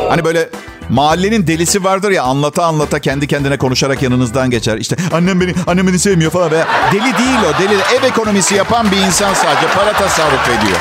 Hani 0.08 0.24
böyle 0.24 0.48
mahallenin 0.88 1.46
delisi 1.46 1.84
vardır 1.84 2.10
ya 2.10 2.22
anlata 2.22 2.64
anlata 2.64 2.98
kendi 2.98 3.26
kendine 3.26 3.56
konuşarak 3.58 4.02
yanınızdan 4.02 4.50
geçer. 4.50 4.76
İşte 4.78 4.96
annem 5.12 5.40
beni, 5.40 5.54
annem 5.66 5.86
beni 5.86 5.98
sevmiyor 5.98 6.30
falan. 6.30 6.50
Veya 6.50 6.66
deli 6.92 7.02
değil 7.18 7.38
o 7.50 7.62
deli. 7.62 7.74
Ev 7.98 8.04
ekonomisi 8.04 8.54
yapan 8.54 8.90
bir 8.90 8.96
insan 8.96 9.34
sadece 9.34 9.66
para 9.76 9.92
tasarruf 9.92 10.48
ediyor. 10.48 10.78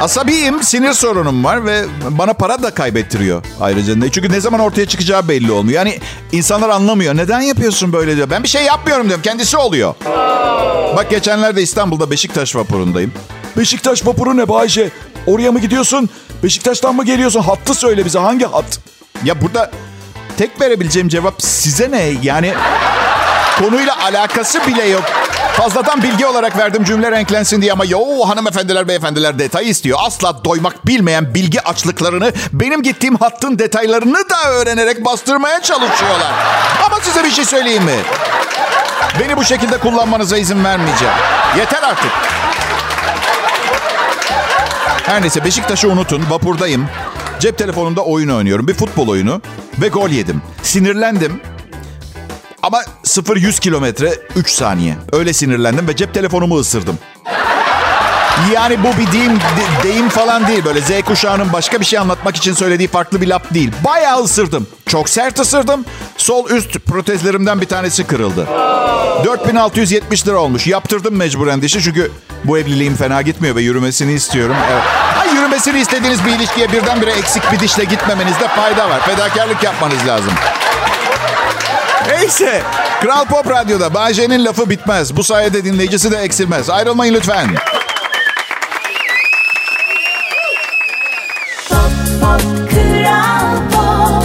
Asabiyim, 0.00 0.62
sinir 0.62 0.92
sorunum 0.92 1.44
var 1.44 1.66
ve 1.66 1.84
bana 2.10 2.32
para 2.32 2.62
da 2.62 2.70
kaybettiriyor 2.70 3.44
ayrıca. 3.60 4.10
Çünkü 4.10 4.32
ne 4.32 4.40
zaman 4.40 4.60
ortaya 4.60 4.86
çıkacağı 4.86 5.28
belli 5.28 5.52
olmuyor. 5.52 5.76
Yani 5.76 6.00
insanlar 6.32 6.68
anlamıyor. 6.68 7.16
Neden 7.16 7.40
yapıyorsun 7.40 7.92
böyle 7.92 8.16
diyor. 8.16 8.30
Ben 8.30 8.42
bir 8.42 8.48
şey 8.48 8.64
yapmıyorum 8.64 9.06
diyorum. 9.06 9.22
Kendisi 9.22 9.56
oluyor. 9.56 9.94
Bak 10.96 11.10
geçenlerde 11.10 11.62
İstanbul'da 11.62 12.10
Beşiktaş 12.10 12.56
vapurundayım. 12.56 13.12
Beşiktaş 13.56 14.06
vapuru 14.06 14.36
ne 14.36 14.48
Bayce? 14.48 14.90
Oraya 15.26 15.52
mı 15.52 15.60
gidiyorsun? 15.60 16.10
Beşiktaş'tan 16.42 16.94
mı 16.94 17.04
geliyorsun? 17.04 17.40
Hattı 17.40 17.74
söyle 17.74 18.04
bize. 18.04 18.18
Hangi 18.18 18.44
hat? 18.44 18.78
Ya 19.24 19.42
burada 19.42 19.70
tek 20.38 20.60
verebileceğim 20.60 21.08
cevap 21.08 21.42
size 21.42 21.90
ne? 21.90 22.12
Yani 22.22 22.54
konuyla 23.58 24.04
alakası 24.04 24.66
bile 24.66 24.84
yok. 24.88 25.04
Fazladan 25.56 26.02
bilgi 26.02 26.26
olarak 26.26 26.58
verdim 26.58 26.84
cümle 26.84 27.10
renklensin 27.10 27.62
diye 27.62 27.72
ama 27.72 27.84
yo 27.84 28.00
hanımefendiler 28.28 28.88
beyefendiler 28.88 29.38
detay 29.38 29.70
istiyor. 29.70 29.98
Asla 30.02 30.44
doymak 30.44 30.86
bilmeyen 30.86 31.34
bilgi 31.34 31.60
açlıklarını 31.60 32.32
benim 32.52 32.82
gittiğim 32.82 33.16
hattın 33.16 33.58
detaylarını 33.58 34.18
da 34.30 34.50
öğrenerek 34.50 35.04
bastırmaya 35.04 35.62
çalışıyorlar. 35.62 36.32
Ama 36.86 37.00
size 37.02 37.24
bir 37.24 37.30
şey 37.30 37.44
söyleyeyim 37.44 37.84
mi? 37.84 37.96
Beni 39.20 39.36
bu 39.36 39.44
şekilde 39.44 39.78
kullanmanıza 39.78 40.36
izin 40.36 40.64
vermeyeceğim. 40.64 41.14
Yeter 41.58 41.82
artık. 41.82 42.10
Her 45.06 45.22
neyse 45.22 45.44
Beşiktaş'ı 45.44 45.88
unutun. 45.88 46.24
Vapurdayım. 46.30 46.88
Cep 47.40 47.58
telefonumda 47.58 48.00
oyun 48.00 48.28
oynuyorum. 48.28 48.68
Bir 48.68 48.74
futbol 48.74 49.08
oyunu. 49.08 49.40
Ve 49.78 49.88
gol 49.88 50.10
yedim. 50.10 50.42
Sinirlendim. 50.62 51.40
Ama 52.66 52.82
0-100 53.04 53.60
kilometre 53.60 54.14
3 54.36 54.50
saniye. 54.50 54.96
Öyle 55.12 55.32
sinirlendim 55.32 55.88
ve 55.88 55.96
cep 55.96 56.14
telefonumu 56.14 56.58
ısırdım. 56.58 56.98
Yani 58.54 58.78
bu 58.82 58.88
bir 59.00 59.12
deyim, 59.12 59.36
de- 59.36 59.82
deyim 59.82 60.08
falan 60.08 60.48
değil. 60.48 60.64
Böyle 60.64 60.80
Z 60.80 60.90
kuşağının 61.06 61.52
başka 61.52 61.80
bir 61.80 61.84
şey 61.84 61.98
anlatmak 61.98 62.36
için 62.36 62.52
söylediği 62.54 62.88
farklı 62.88 63.20
bir 63.20 63.26
laf 63.26 63.54
değil. 63.54 63.70
Bayağı 63.84 64.22
ısırdım. 64.22 64.66
Çok 64.86 65.08
sert 65.08 65.40
ısırdım. 65.40 65.84
Sol 66.16 66.50
üst 66.50 66.78
protezlerimden 66.86 67.60
bir 67.60 67.66
tanesi 67.66 68.04
kırıldı. 68.04 68.46
4670 69.24 70.26
lira 70.28 70.36
olmuş. 70.38 70.66
Yaptırdım 70.66 71.16
mecburen 71.16 71.62
dişi 71.62 71.82
çünkü 71.82 72.10
bu 72.44 72.58
evliliğim 72.58 72.96
fena 72.96 73.22
gitmiyor 73.22 73.56
ve 73.56 73.62
yürümesini 73.62 74.12
istiyorum. 74.12 74.56
Evet. 74.72 74.82
Ay 75.20 75.34
yürümesini 75.34 75.80
istediğiniz 75.80 76.24
bir 76.24 76.30
ilişkiye 76.32 76.72
birdenbire 76.72 77.10
eksik 77.10 77.52
bir 77.52 77.60
dişle 77.60 77.84
gitmemenizde 77.84 78.48
fayda 78.48 78.90
var. 78.90 79.00
Fedakarlık 79.06 79.62
yapmanız 79.62 80.06
lazım. 80.06 80.32
Neyse. 82.08 82.62
Kral 83.00 83.24
Pop 83.24 83.50
Radyo'da 83.50 83.94
Bayce'nin 83.94 84.44
lafı 84.44 84.70
bitmez. 84.70 85.16
Bu 85.16 85.24
sayede 85.24 85.64
dinleyicisi 85.64 86.10
de 86.10 86.16
eksilmez. 86.16 86.70
Ayrılmayın 86.70 87.14
lütfen. 87.14 87.48
Pop 91.68 91.90
Pop 92.20 92.40
Pop 93.72 94.24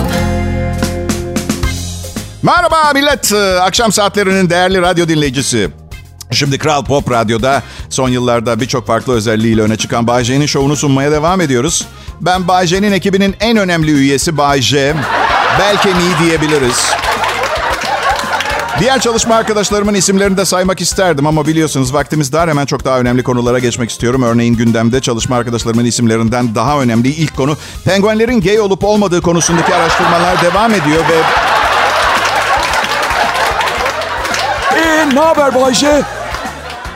Merhaba 2.43 2.91
millet. 2.93 3.33
Ee, 3.33 3.59
Akşam 3.59 3.91
saatlerinin 3.91 4.49
değerli 4.49 4.81
radyo 4.81 5.07
dinleyicisi. 5.07 5.69
Şimdi 6.31 6.57
Kral 6.57 6.85
Pop 6.85 7.11
Radyo'da 7.11 7.63
son 7.89 8.09
yıllarda 8.09 8.59
birçok 8.59 8.87
farklı 8.87 9.13
özelliğiyle 9.13 9.61
öne 9.61 9.77
çıkan 9.77 10.07
Bay 10.07 10.23
J'nin 10.23 10.45
şovunu 10.45 10.75
sunmaya 10.75 11.11
devam 11.11 11.41
ediyoruz. 11.41 11.87
Ben 12.21 12.47
Bay 12.47 12.67
J'nin 12.67 12.91
ekibinin 12.91 13.35
en 13.39 13.57
önemli 13.57 13.91
üyesi 13.91 14.37
Bay 14.37 14.61
J. 14.61 14.95
Belki 15.59 15.89
iyi 15.89 16.27
diyebiliriz. 16.27 16.91
Diğer 18.79 18.99
çalışma 19.01 19.35
arkadaşlarımın 19.35 19.93
isimlerini 19.93 20.37
de 20.37 20.45
saymak 20.45 20.81
isterdim 20.81 21.27
ama 21.27 21.47
biliyorsunuz 21.47 21.93
vaktimiz 21.93 22.33
dar 22.33 22.49
hemen 22.49 22.65
çok 22.65 22.85
daha 22.85 22.99
önemli 22.99 23.23
konulara 23.23 23.59
geçmek 23.59 23.89
istiyorum. 23.89 24.23
Örneğin 24.23 24.55
gündemde 24.55 25.01
çalışma 25.01 25.35
arkadaşlarımın 25.35 25.85
isimlerinden 25.85 26.55
daha 26.55 26.79
önemli 26.81 27.07
ilk 27.07 27.35
konu 27.37 27.57
penguenlerin 27.85 28.41
gay 28.41 28.59
olup 28.59 28.83
olmadığı 28.83 29.21
konusundaki 29.21 29.75
araştırmalar 29.75 30.41
devam 30.41 30.73
ediyor 30.73 31.03
ve 31.09 31.21
Ee, 34.79 35.09
ne 35.15 35.19
haber 35.19 35.55
Bayce? 35.55 36.01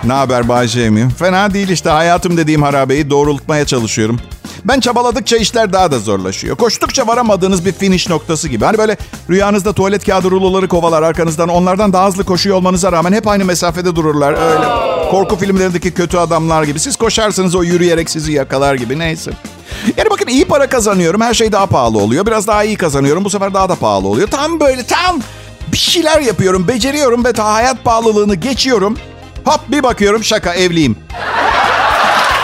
Ne 0.03 0.13
haber 0.13 0.47
Bayce 0.47 0.89
mi? 0.89 1.09
Fena 1.19 1.53
değil 1.53 1.69
işte 1.69 1.89
hayatım 1.89 2.37
dediğim 2.37 2.63
harabeyi 2.63 3.09
doğrultmaya 3.09 3.65
çalışıyorum. 3.65 4.19
Ben 4.65 4.79
çabaladıkça 4.79 5.37
işler 5.37 5.73
daha 5.73 5.91
da 5.91 5.99
zorlaşıyor. 5.99 6.55
Koştukça 6.55 7.07
varamadığınız 7.07 7.65
bir 7.65 7.71
finish 7.71 8.09
noktası 8.09 8.49
gibi. 8.49 8.65
Hani 8.65 8.77
böyle 8.77 8.97
rüyanızda 9.29 9.73
tuvalet 9.73 10.05
kağıdı 10.05 10.31
ruloları 10.31 10.67
kovalar 10.67 11.03
arkanızdan. 11.03 11.49
Onlardan 11.49 11.93
daha 11.93 12.07
hızlı 12.07 12.23
koşuyor 12.23 12.57
olmanıza 12.57 12.91
rağmen 12.91 13.13
hep 13.13 13.27
aynı 13.27 13.45
mesafede 13.45 13.95
dururlar. 13.95 14.33
Öyle 14.33 14.65
korku 15.11 15.35
filmlerindeki 15.35 15.91
kötü 15.91 16.17
adamlar 16.17 16.63
gibi. 16.63 16.79
Siz 16.79 16.95
koşarsınız 16.95 17.55
o 17.55 17.63
yürüyerek 17.63 18.09
sizi 18.09 18.31
yakalar 18.31 18.75
gibi 18.75 18.99
neyse. 18.99 19.31
Yani 19.97 20.09
bakın 20.09 20.27
iyi 20.27 20.45
para 20.45 20.69
kazanıyorum. 20.69 21.21
Her 21.21 21.33
şey 21.33 21.51
daha 21.51 21.65
pahalı 21.65 21.97
oluyor. 21.97 22.25
Biraz 22.25 22.47
daha 22.47 22.63
iyi 22.63 22.75
kazanıyorum. 22.75 23.25
Bu 23.25 23.29
sefer 23.29 23.53
daha 23.53 23.69
da 23.69 23.75
pahalı 23.75 24.07
oluyor. 24.07 24.27
Tam 24.27 24.59
böyle 24.59 24.83
tam 24.83 25.21
bir 25.71 25.77
şeyler 25.77 26.21
yapıyorum. 26.21 26.67
Beceriyorum 26.67 27.25
ve 27.25 27.37
daha 27.37 27.53
hayat 27.53 27.83
pahalılığını 27.83 28.35
geçiyorum. 28.35 28.97
Hop 29.45 29.59
bir 29.67 29.83
bakıyorum 29.83 30.23
şaka 30.23 30.53
evliyim. 30.53 30.97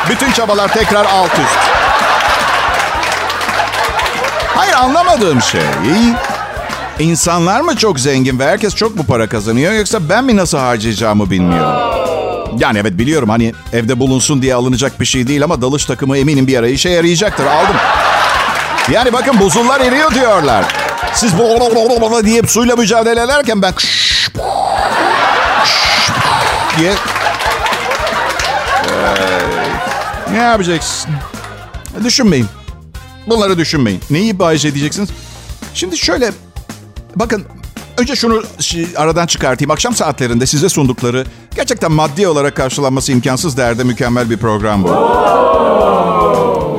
Bütün 0.09 0.31
çabalar 0.31 0.73
tekrar 0.73 1.05
alt 1.05 1.31
üst. 1.31 1.80
Hayır 4.61 4.73
anlamadığım 4.73 5.41
şey. 5.41 5.61
İnsanlar 6.99 7.61
mı 7.61 7.75
çok 7.75 7.99
zengin 7.99 8.39
ve 8.39 8.45
herkes 8.45 8.75
çok 8.75 8.95
mu 8.95 9.05
para 9.07 9.29
kazanıyor 9.29 9.73
yoksa 9.73 10.09
ben 10.09 10.23
mi 10.23 10.35
nasıl 10.35 10.57
harcayacağımı 10.57 11.29
bilmiyorum. 11.29 11.81
Yani 12.59 12.79
evet 12.79 12.97
biliyorum 12.97 13.29
hani 13.29 13.53
evde 13.73 13.99
bulunsun 13.99 14.41
diye 14.41 14.55
alınacak 14.55 14.99
bir 14.99 15.05
şey 15.05 15.27
değil 15.27 15.43
ama 15.43 15.61
dalış 15.61 15.85
takımı 15.85 16.17
eminim 16.17 16.47
bir 16.47 16.57
ara 16.57 16.67
işe 16.67 16.89
yarayacaktır. 16.89 17.45
Aldım. 17.45 17.75
Yani 18.91 19.13
bakın 19.13 19.39
buzullar 19.39 19.81
eriyor 19.81 20.13
diyorlar. 20.13 20.65
Siz 21.13 21.37
bu 21.37 22.21
diye 22.25 22.41
suyla 22.47 22.75
mücadele 22.75 23.21
ederken 23.21 23.61
ben 23.61 23.73
diye 26.77 26.93
Ee, 28.81 28.83
ne 30.31 30.37
yapacaksın? 30.37 31.11
Düşünmeyin. 32.03 32.47
Bunları 33.27 33.57
düşünmeyin. 33.57 34.01
Neyi 34.09 34.39
bahis 34.39 34.65
edeceksiniz? 34.65 35.09
Şimdi 35.73 35.97
şöyle 35.97 36.31
bakın 37.15 37.45
önce 37.97 38.15
şunu 38.15 38.43
aradan 38.97 39.25
çıkartayım. 39.27 39.71
Akşam 39.71 39.95
saatlerinde 39.95 40.45
size 40.45 40.69
sundukları 40.69 41.25
gerçekten 41.55 41.91
maddi 41.91 42.27
olarak 42.27 42.55
karşılanması 42.55 43.11
imkansız 43.11 43.57
değerde 43.57 43.83
mükemmel 43.83 44.29
bir 44.29 44.37
program 44.37 44.83
bu. 44.83 44.89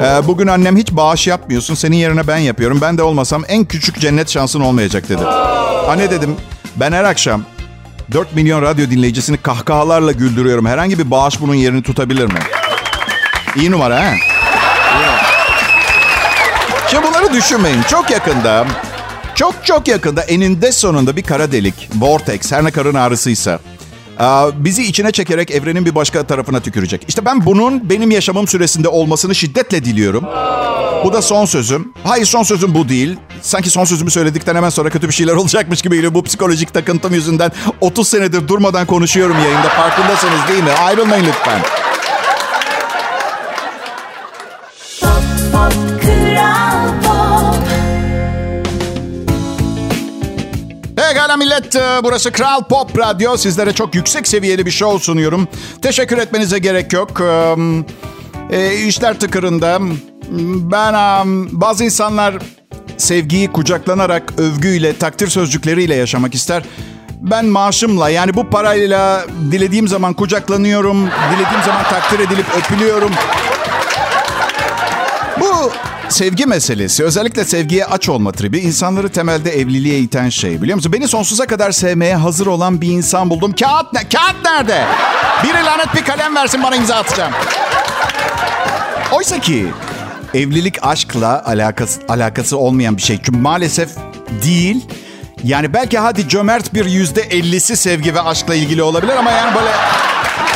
Ee, 0.02 0.26
bugün 0.26 0.46
annem 0.46 0.76
hiç 0.76 0.92
bağış 0.92 1.26
yapmıyorsun. 1.26 1.74
Senin 1.74 1.96
yerine 1.96 2.26
ben 2.26 2.36
yapıyorum. 2.36 2.78
Ben 2.80 2.98
de 2.98 3.02
olmasam 3.02 3.42
en 3.48 3.64
küçük 3.64 4.00
cennet 4.00 4.30
şansın 4.30 4.60
olmayacak 4.60 5.08
dedi. 5.08 5.24
Anne 5.88 6.10
dedim 6.10 6.36
ben 6.76 6.92
her 6.92 7.04
akşam 7.04 7.42
4 8.12 8.34
milyon 8.34 8.62
radyo 8.62 8.90
dinleyicisini 8.90 9.36
kahkahalarla 9.36 10.12
güldürüyorum. 10.12 10.66
Herhangi 10.66 10.98
bir 10.98 11.10
bağış 11.10 11.40
bunun 11.40 11.54
yerini 11.54 11.82
tutabilir 11.82 12.24
mi? 12.24 12.38
İyi 13.56 13.70
numara 13.70 14.04
ha? 14.04 14.12
Şimdi 16.92 17.06
bunları 17.06 17.32
düşünmeyin. 17.32 17.82
Çok 17.82 18.10
yakında, 18.10 18.66
çok 19.34 19.54
çok 19.64 19.88
yakında 19.88 20.22
eninde 20.22 20.72
sonunda 20.72 21.16
bir 21.16 21.22
kara 21.22 21.52
delik, 21.52 21.88
vortex, 21.98 22.52
her 22.52 22.64
ne 22.64 22.70
karın 22.70 22.94
ağrısıysa 22.94 23.58
bizi 24.54 24.82
içine 24.82 25.12
çekerek 25.12 25.50
evrenin 25.50 25.86
bir 25.86 25.94
başka 25.94 26.22
tarafına 26.22 26.60
tükürecek. 26.60 27.04
İşte 27.08 27.24
ben 27.24 27.46
bunun 27.46 27.90
benim 27.90 28.10
yaşamım 28.10 28.48
süresinde 28.48 28.88
olmasını 28.88 29.34
şiddetle 29.34 29.84
diliyorum. 29.84 30.24
Bu 31.04 31.12
da 31.12 31.22
son 31.22 31.44
sözüm. 31.44 31.92
Hayır 32.04 32.26
son 32.26 32.42
sözüm 32.42 32.74
bu 32.74 32.88
değil. 32.88 33.16
Sanki 33.42 33.70
son 33.70 33.84
sözümü 33.84 34.10
söyledikten 34.10 34.54
hemen 34.54 34.70
sonra 34.70 34.90
kötü 34.90 35.08
bir 35.08 35.14
şeyler 35.14 35.32
olacakmış 35.32 35.82
gibi 35.82 35.94
geliyor. 35.94 36.14
Bu 36.14 36.22
psikolojik 36.22 36.74
takıntım 36.74 37.14
yüzünden 37.14 37.52
30 37.80 38.08
senedir 38.08 38.48
durmadan 38.48 38.86
konuşuyorum 38.86 39.36
yayında. 39.38 39.68
Farkındasınız 39.68 40.48
değil 40.48 40.64
mi? 40.64 40.70
Ayrılmayın 40.70 41.24
lütfen. 41.24 41.81
Pekala 51.22 51.36
millet. 51.36 51.76
E, 51.76 52.00
burası 52.04 52.32
Kral 52.32 52.64
Pop 52.64 52.98
Radyo. 52.98 53.36
Sizlere 53.36 53.72
çok 53.72 53.94
yüksek 53.94 54.28
seviyeli 54.28 54.66
bir 54.66 54.70
show 54.70 55.04
sunuyorum. 55.04 55.48
Teşekkür 55.82 56.18
etmenize 56.18 56.58
gerek 56.58 56.92
yok. 56.92 57.22
E, 58.50 58.76
işler 58.86 59.20
tıkırında. 59.20 59.78
Ben 60.72 60.94
bazı 61.60 61.84
insanlar 61.84 62.34
sevgiyi 62.96 63.52
kucaklanarak, 63.52 64.32
övgüyle, 64.38 64.96
takdir 64.96 65.28
sözcükleriyle 65.28 65.94
yaşamak 65.94 66.34
ister. 66.34 66.62
Ben 67.20 67.46
maaşımla 67.46 68.10
yani 68.10 68.34
bu 68.34 68.50
parayla 68.50 69.24
dilediğim 69.50 69.88
zaman 69.88 70.14
kucaklanıyorum, 70.14 71.06
dilediğim 71.06 71.62
zaman 71.66 71.82
takdir 71.82 72.18
edilip 72.18 72.46
öpülüyorum. 72.58 73.10
Sevgi 76.12 76.46
meselesi, 76.46 77.04
özellikle 77.04 77.44
sevgiye 77.44 77.84
aç 77.84 78.08
olma 78.08 78.32
tribi 78.32 78.58
insanları 78.58 79.08
temelde 79.08 79.50
evliliğe 79.50 79.98
iten 79.98 80.28
şey. 80.28 80.62
Biliyor 80.62 80.76
musun? 80.76 80.92
Beni 80.92 81.08
sonsuza 81.08 81.46
kadar 81.46 81.72
sevmeye 81.72 82.16
hazır 82.16 82.46
olan 82.46 82.80
bir 82.80 82.88
insan 82.88 83.30
buldum. 83.30 83.54
Kağıt 83.60 83.92
ne? 83.92 84.08
Kağıt 84.08 84.36
nerede? 84.44 84.84
Biri 85.44 85.64
lanet 85.64 85.94
bir 85.94 86.04
kalem 86.04 86.36
versin 86.36 86.62
bana 86.62 86.76
imza 86.76 86.94
atacağım. 86.94 87.32
Oysa 89.12 89.38
ki 89.40 89.66
evlilik 90.34 90.78
aşkla 90.82 91.44
alakası, 91.46 92.00
alakası 92.08 92.58
olmayan 92.58 92.96
bir 92.96 93.02
şey. 93.02 93.16
Çünkü 93.16 93.32
maalesef 93.32 93.90
değil. 94.44 94.84
Yani 95.44 95.74
belki 95.74 95.98
hadi 95.98 96.28
cömert 96.28 96.74
bir 96.74 96.84
yüzde 96.84 97.20
ellisi 97.20 97.76
sevgi 97.76 98.14
ve 98.14 98.20
aşkla 98.20 98.54
ilgili 98.54 98.82
olabilir 98.82 99.16
ama 99.16 99.30
yani 99.30 99.54
böyle 99.54 99.70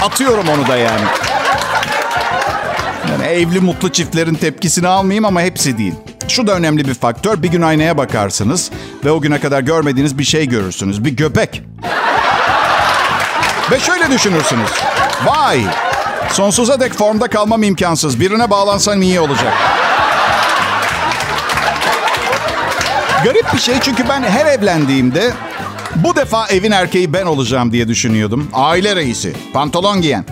atıyorum 0.02 0.48
onu 0.48 0.68
da 0.68 0.76
yani. 0.76 1.04
Yani 3.26 3.38
evli 3.38 3.60
mutlu 3.60 3.88
çiftlerin 3.92 4.34
tepkisini 4.34 4.88
almayayım 4.88 5.24
ama 5.24 5.42
hepsi 5.42 5.78
değil. 5.78 5.94
Şu 6.28 6.46
da 6.46 6.52
önemli 6.52 6.88
bir 6.88 6.94
faktör. 6.94 7.42
Bir 7.42 7.48
gün 7.48 7.62
aynaya 7.62 7.98
bakarsınız 7.98 8.70
ve 9.04 9.10
o 9.10 9.20
güne 9.20 9.40
kadar 9.40 9.60
görmediğiniz 9.60 10.18
bir 10.18 10.24
şey 10.24 10.48
görürsünüz. 10.48 11.04
Bir 11.04 11.10
göbek. 11.10 11.62
ve 13.70 13.80
şöyle 13.80 14.10
düşünürsünüz. 14.10 14.70
Vay! 15.24 15.60
Sonsuza 16.30 16.80
dek 16.80 16.92
formda 16.92 17.28
kalmam 17.28 17.62
imkansız. 17.62 18.20
Birine 18.20 18.50
bağlansam 18.50 19.02
iyi 19.02 19.20
olacak. 19.20 19.54
Garip 23.24 23.54
bir 23.54 23.58
şey 23.58 23.74
çünkü 23.80 24.08
ben 24.08 24.22
her 24.22 24.46
evlendiğimde 24.46 25.32
bu 25.96 26.16
defa 26.16 26.48
evin 26.48 26.70
erkeği 26.70 27.12
ben 27.12 27.26
olacağım 27.26 27.72
diye 27.72 27.88
düşünüyordum. 27.88 28.48
Aile 28.52 28.96
reisi, 28.96 29.32
pantolon 29.52 30.00
giyen. 30.00 30.24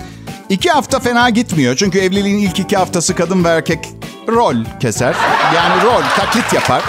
İki 0.48 0.70
hafta 0.70 1.00
fena 1.00 1.30
gitmiyor. 1.30 1.76
Çünkü 1.76 1.98
evliliğin 1.98 2.38
ilk 2.38 2.58
iki 2.58 2.76
haftası 2.76 3.14
kadın 3.14 3.44
ve 3.44 3.48
erkek 3.48 3.88
rol 4.28 4.54
keser. 4.80 5.14
Yani 5.54 5.82
rol, 5.82 6.02
taklit 6.16 6.52
yapar. 6.52 6.82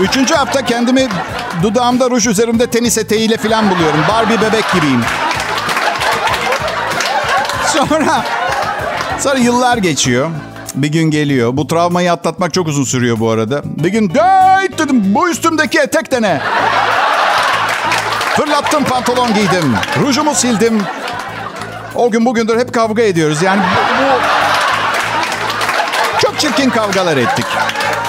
Üçüncü 0.00 0.34
hafta 0.34 0.64
kendimi 0.64 1.08
dudağımda 1.62 2.10
ruj 2.10 2.26
üzerimde 2.26 2.66
tenis 2.66 2.98
eteğiyle 2.98 3.36
falan 3.36 3.70
buluyorum. 3.70 4.00
Barbie 4.08 4.40
bebek 4.40 4.64
gibiyim. 4.74 5.00
Sonra, 7.66 8.24
sonra 9.18 9.38
yıllar 9.38 9.78
geçiyor. 9.78 10.30
Bir 10.74 10.88
gün 10.88 11.10
geliyor. 11.10 11.56
Bu 11.56 11.66
travmayı 11.66 12.12
atlatmak 12.12 12.54
çok 12.54 12.68
uzun 12.68 12.84
sürüyor 12.84 13.20
bu 13.20 13.30
arada. 13.30 13.62
Bir 13.64 13.88
gün 13.88 14.14
Dayt 14.14 14.78
dedim 14.78 15.14
bu 15.14 15.30
üstümdeki 15.30 15.78
etek 15.78 16.10
de 16.10 16.22
ne? 16.22 16.40
Fırlattım 18.36 18.84
pantolon 18.84 19.34
giydim. 19.34 19.74
Rujumu 20.02 20.34
sildim. 20.34 20.82
O 21.94 22.10
gün 22.10 22.24
bugündür 22.24 22.58
hep 22.58 22.74
kavga 22.74 23.02
ediyoruz. 23.02 23.42
Yani 23.42 23.60
bu, 23.60 24.02
bu... 24.02 24.08
Çok 26.20 26.40
çirkin 26.40 26.70
kavgalar 26.70 27.16
ettik. 27.16 27.44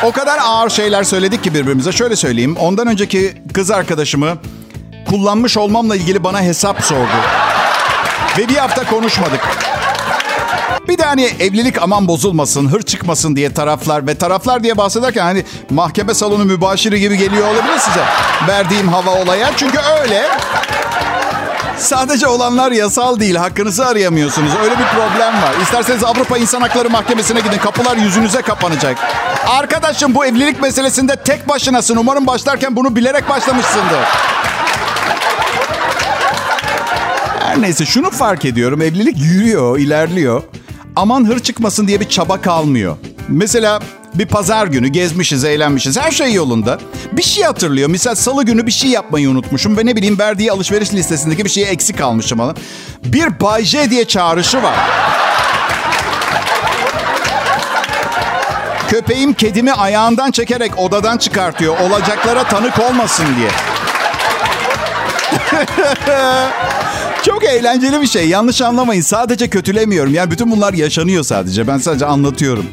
O 0.04 0.12
kadar 0.12 0.40
ağır 0.44 0.70
şeyler 0.70 1.04
söyledik 1.04 1.44
ki 1.44 1.54
birbirimize. 1.54 1.92
Şöyle 1.92 2.16
söyleyeyim. 2.16 2.56
Ondan 2.60 2.88
önceki 2.88 3.42
kız 3.54 3.72
arkadaşımı 3.72 4.38
kullanmış 5.10 5.58
olmamla 5.58 5.96
ilgili 5.96 6.24
bana 6.24 6.42
hesap 6.42 6.84
sordu. 6.84 7.18
Ve 8.38 8.50
bir 8.50 8.56
hafta 8.58 8.86
konuşmadık. 8.86 9.42
Bir 10.88 10.98
de 10.98 11.04
hani 11.04 11.30
evlilik 11.40 11.82
aman 11.82 12.08
bozulmasın, 12.08 12.72
hır 12.72 12.82
çıkmasın 12.82 13.36
diye 13.36 13.54
taraflar 13.54 14.08
ve 14.08 14.16
taraflar 14.16 14.64
diye 14.64 14.78
bahsederken 14.78 15.24
hani 15.24 15.44
mahkeme 15.70 16.14
salonu 16.14 16.46
mübaşiri 16.46 17.00
gibi 17.00 17.18
geliyor 17.18 17.48
olabilir 17.48 17.80
size. 17.80 18.04
Verdiğim 18.48 18.88
hava 18.88 19.10
olaya. 19.10 19.52
Çünkü 19.58 19.78
öyle. 20.02 20.28
Sadece 21.80 22.28
olanlar 22.28 22.72
yasal 22.72 23.20
değil. 23.20 23.36
Hakkınızı 23.36 23.86
arayamıyorsunuz. 23.86 24.52
Öyle 24.64 24.72
bir 24.72 24.84
problem 24.86 25.34
var. 25.34 25.54
İsterseniz 25.62 26.04
Avrupa 26.04 26.38
İnsan 26.38 26.62
Hakları 26.62 26.90
Mahkemesi'ne 26.90 27.40
gidin. 27.40 27.58
Kapılar 27.58 27.98
yüzünüze 27.98 28.42
kapanacak. 28.42 28.98
Arkadaşım 29.48 30.16
bu 30.16 30.26
evlilik 30.26 30.62
meselesinde 30.62 31.16
tek 31.16 31.50
başınasın. 31.50 31.96
Umarım 31.96 32.28
başlarken 32.28 32.76
bunu 32.76 32.96
bilerek 32.96 33.30
başlamışsındır. 33.30 34.00
Her 37.40 37.62
neyse 37.62 37.86
şunu 37.86 38.12
fark 38.12 38.46
ediyorum. 38.46 38.82
Evlilik 38.82 39.18
yürüyor, 39.18 39.80
ilerliyor. 39.80 40.44
Aman 40.96 41.26
hır 41.28 41.40
çıkmasın 41.40 41.88
diye 41.88 42.00
bir 42.00 42.10
çaba 42.10 42.42
kalmıyor. 42.42 42.98
Mesela 43.28 43.80
bir 44.16 44.26
pazar 44.26 44.68
günü 44.68 44.88
gezmişiz, 44.88 45.44
eğlenmişiz. 45.44 45.98
Her 45.98 46.12
şey 46.12 46.34
yolunda. 46.34 46.80
Bir 47.12 47.24
şey 47.24 47.44
hatırlıyor. 47.44 47.90
Misal 47.90 48.16
salı 48.16 48.44
günü 48.44 48.68
bir 48.68 48.72
şey 48.72 48.90
yapmayı 48.90 49.30
unutmuşum 49.30 49.78
ve 49.78 49.86
ne 49.86 49.96
bileyim 49.96 50.20
verdiği 50.20 50.52
alışveriş 50.52 50.94
listesindeki 50.94 51.46
bir 51.46 51.50
şeye 51.50 51.68
eksik 51.68 51.98
kalmışım. 51.98 52.40
Ama. 52.40 52.54
Bir 53.06 53.40
Bay 53.40 53.64
J 53.64 53.90
diye 53.90 54.06
çağrışı 54.06 54.64
var. 54.64 54.76
Köpeğim 58.90 59.34
kedimi 59.34 59.74
ayağından 59.74 60.32
çekerek 60.32 60.80
odadan 60.80 61.18
çıkartıyor. 61.18 61.80
Olacaklara 61.80 62.44
tanık 62.44 62.80
olmasın 62.80 63.26
diye. 63.38 63.50
Çok 67.26 67.44
eğlenceli 67.44 68.02
bir 68.02 68.08
şey. 68.08 68.30
Yanlış 68.30 68.62
anlamayın. 68.62 69.02
Sadece 69.02 69.50
kötülemiyorum. 69.50 70.14
Yani 70.14 70.32
bütün 70.32 70.52
bunlar 70.52 70.74
yaşanıyor 70.74 71.24
sadece. 71.24 71.68
Ben 71.68 71.78
sadece 71.78 72.06
anlatıyorum. 72.06 72.66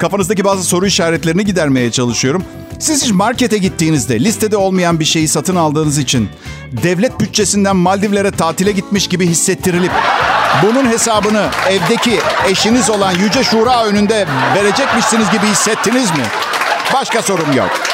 Kafanızdaki 0.00 0.44
bazı 0.44 0.64
soru 0.64 0.86
işaretlerini 0.86 1.44
gidermeye 1.44 1.90
çalışıyorum. 1.90 2.44
Siz 2.78 3.04
hiç 3.04 3.12
markete 3.12 3.58
gittiğinizde 3.58 4.20
listede 4.20 4.56
olmayan 4.56 5.00
bir 5.00 5.04
şeyi 5.04 5.28
satın 5.28 5.56
aldığınız 5.56 5.98
için 5.98 6.28
devlet 6.72 7.20
bütçesinden 7.20 7.76
Maldivlere 7.76 8.30
tatile 8.30 8.72
gitmiş 8.72 9.08
gibi 9.08 9.26
hissettirilip 9.26 9.92
bunun 10.62 10.86
hesabını 10.86 11.46
evdeki 11.68 12.18
eşiniz 12.48 12.90
olan 12.90 13.12
Yüce 13.12 13.44
Şura 13.44 13.84
önünde 13.84 14.26
verecekmişsiniz 14.54 15.30
gibi 15.30 15.46
hissettiniz 15.46 16.10
mi? 16.10 16.24
Başka 16.94 17.22
sorum 17.22 17.52
yok. 17.56 17.89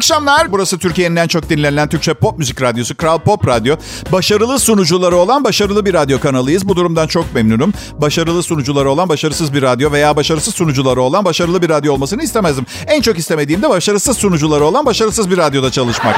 Akşamlar. 0.00 0.52
Burası 0.52 0.78
Türkiye'nin 0.78 1.16
en 1.16 1.26
çok 1.26 1.48
dinlenen 1.50 1.88
Türkçe 1.88 2.14
pop 2.14 2.38
müzik 2.38 2.62
radyosu 2.62 2.96
Kral 2.96 3.18
Pop 3.18 3.46
Radyo. 3.46 3.76
Başarılı 4.12 4.58
sunucuları 4.58 5.16
olan 5.16 5.44
başarılı 5.44 5.84
bir 5.84 5.94
radyo 5.94 6.20
kanalıyız. 6.20 6.68
Bu 6.68 6.76
durumdan 6.76 7.06
çok 7.06 7.34
memnunum. 7.34 7.72
Başarılı 7.92 8.42
sunucuları 8.42 8.90
olan 8.90 9.08
başarısız 9.08 9.54
bir 9.54 9.62
radyo 9.62 9.92
veya 9.92 10.16
başarısız 10.16 10.54
sunucuları 10.54 11.02
olan 11.02 11.24
başarılı 11.24 11.62
bir 11.62 11.68
radyo 11.68 11.92
olmasını 11.92 12.22
istemezdim. 12.22 12.66
En 12.86 13.00
çok 13.00 13.18
istemediğim 13.18 13.62
de 13.62 13.68
başarısız 13.68 14.16
sunucuları 14.16 14.64
olan 14.64 14.86
başarısız 14.86 15.30
bir 15.30 15.36
radyoda 15.36 15.70
çalışmak. 15.70 16.16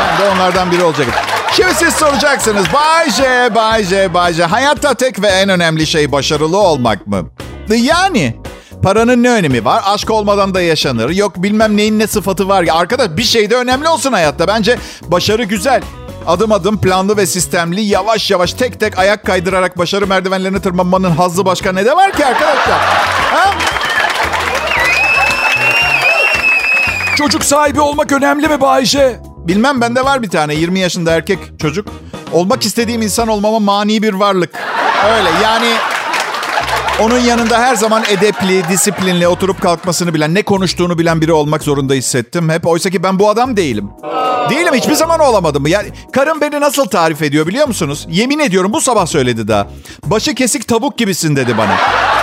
Ben 0.00 0.18
de 0.18 0.30
onlardan 0.30 0.70
biri 0.70 0.82
olacak. 0.82 1.06
Şimdi 1.52 1.74
siz 1.74 1.94
soracaksınız. 1.94 2.66
Bay 2.72 3.10
J, 3.84 4.14
Bay. 4.14 4.38
Hayatta 4.38 4.94
tek 4.94 5.22
ve 5.22 5.26
en 5.26 5.48
önemli 5.48 5.86
şey 5.86 6.12
başarılı 6.12 6.58
olmak 6.58 7.06
mı? 7.06 7.30
Yani 7.68 8.36
Paranın 8.84 9.22
ne 9.22 9.30
önemi 9.30 9.64
var? 9.64 9.82
Aşk 9.86 10.10
olmadan 10.10 10.54
da 10.54 10.60
yaşanır. 10.60 11.10
Yok 11.10 11.42
bilmem 11.42 11.76
neyin 11.76 11.98
ne 11.98 12.06
sıfatı 12.06 12.48
var. 12.48 12.62
Ya 12.62 12.74
arkadaş 12.74 13.08
bir 13.16 13.22
şey 13.22 13.50
de 13.50 13.56
önemli 13.56 13.88
olsun 13.88 14.12
hayatta. 14.12 14.46
Bence 14.46 14.78
başarı 15.02 15.44
güzel. 15.44 15.82
Adım 16.26 16.52
adım 16.52 16.80
planlı 16.80 17.16
ve 17.16 17.26
sistemli 17.26 17.80
yavaş 17.80 18.30
yavaş 18.30 18.52
tek 18.52 18.80
tek 18.80 18.98
ayak 18.98 19.24
kaydırarak 19.26 19.78
başarı 19.78 20.06
merdivenlerini 20.06 20.62
tırmanmanın 20.62 21.10
hazzı 21.10 21.44
başka 21.44 21.72
ne 21.72 21.84
de 21.84 21.96
var 21.96 22.12
ki 22.12 22.26
arkadaşlar? 22.26 22.80
Ha? 23.32 23.54
Çocuk 27.16 27.44
sahibi 27.44 27.80
olmak 27.80 28.12
önemli 28.12 28.48
mi 28.48 28.60
Bayce? 28.60 29.20
Bilmem 29.36 29.80
bende 29.80 30.04
var 30.04 30.22
bir 30.22 30.30
tane 30.30 30.54
20 30.54 30.78
yaşında 30.78 31.12
erkek 31.12 31.38
çocuk. 31.58 31.88
Olmak 32.32 32.64
istediğim 32.64 33.02
insan 33.02 33.28
olmama 33.28 33.58
mani 33.58 34.02
bir 34.02 34.14
varlık. 34.14 34.50
Öyle 35.04 35.28
yani 35.42 35.68
onun 37.00 37.18
yanında 37.18 37.58
her 37.58 37.74
zaman 37.74 38.04
edepli, 38.10 38.68
disiplinli, 38.68 39.28
oturup 39.28 39.60
kalkmasını 39.62 40.14
bilen, 40.14 40.34
ne 40.34 40.42
konuştuğunu 40.42 40.98
bilen 40.98 41.20
biri 41.20 41.32
olmak 41.32 41.62
zorunda 41.62 41.94
hissettim. 41.94 42.50
Hep 42.50 42.66
oysa 42.66 42.90
ki 42.90 43.02
ben 43.02 43.18
bu 43.18 43.30
adam 43.30 43.56
değilim. 43.56 43.90
Değilim 44.50 44.74
hiçbir 44.74 44.94
zaman 44.94 45.20
olamadım. 45.20 45.66
Yani 45.66 45.88
karım 46.12 46.40
beni 46.40 46.60
nasıl 46.60 46.84
tarif 46.84 47.22
ediyor 47.22 47.46
biliyor 47.46 47.68
musunuz? 47.68 48.06
Yemin 48.10 48.38
ediyorum 48.38 48.72
bu 48.72 48.80
sabah 48.80 49.06
söyledi 49.06 49.48
daha. 49.48 49.66
Başı 50.04 50.34
kesik 50.34 50.68
tavuk 50.68 50.98
gibisin 50.98 51.36
dedi 51.36 51.58
bana. 51.58 51.76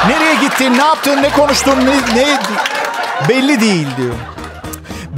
Nereye 0.07 0.36
gittin, 0.36 0.73
ne 0.73 0.86
yaptın, 0.86 1.21
ne 1.21 1.29
konuştun, 1.29 1.77
ne, 1.79 2.15
ne 2.15 2.39
belli 3.29 3.62
değil 3.62 3.88
diyor. 3.97 4.13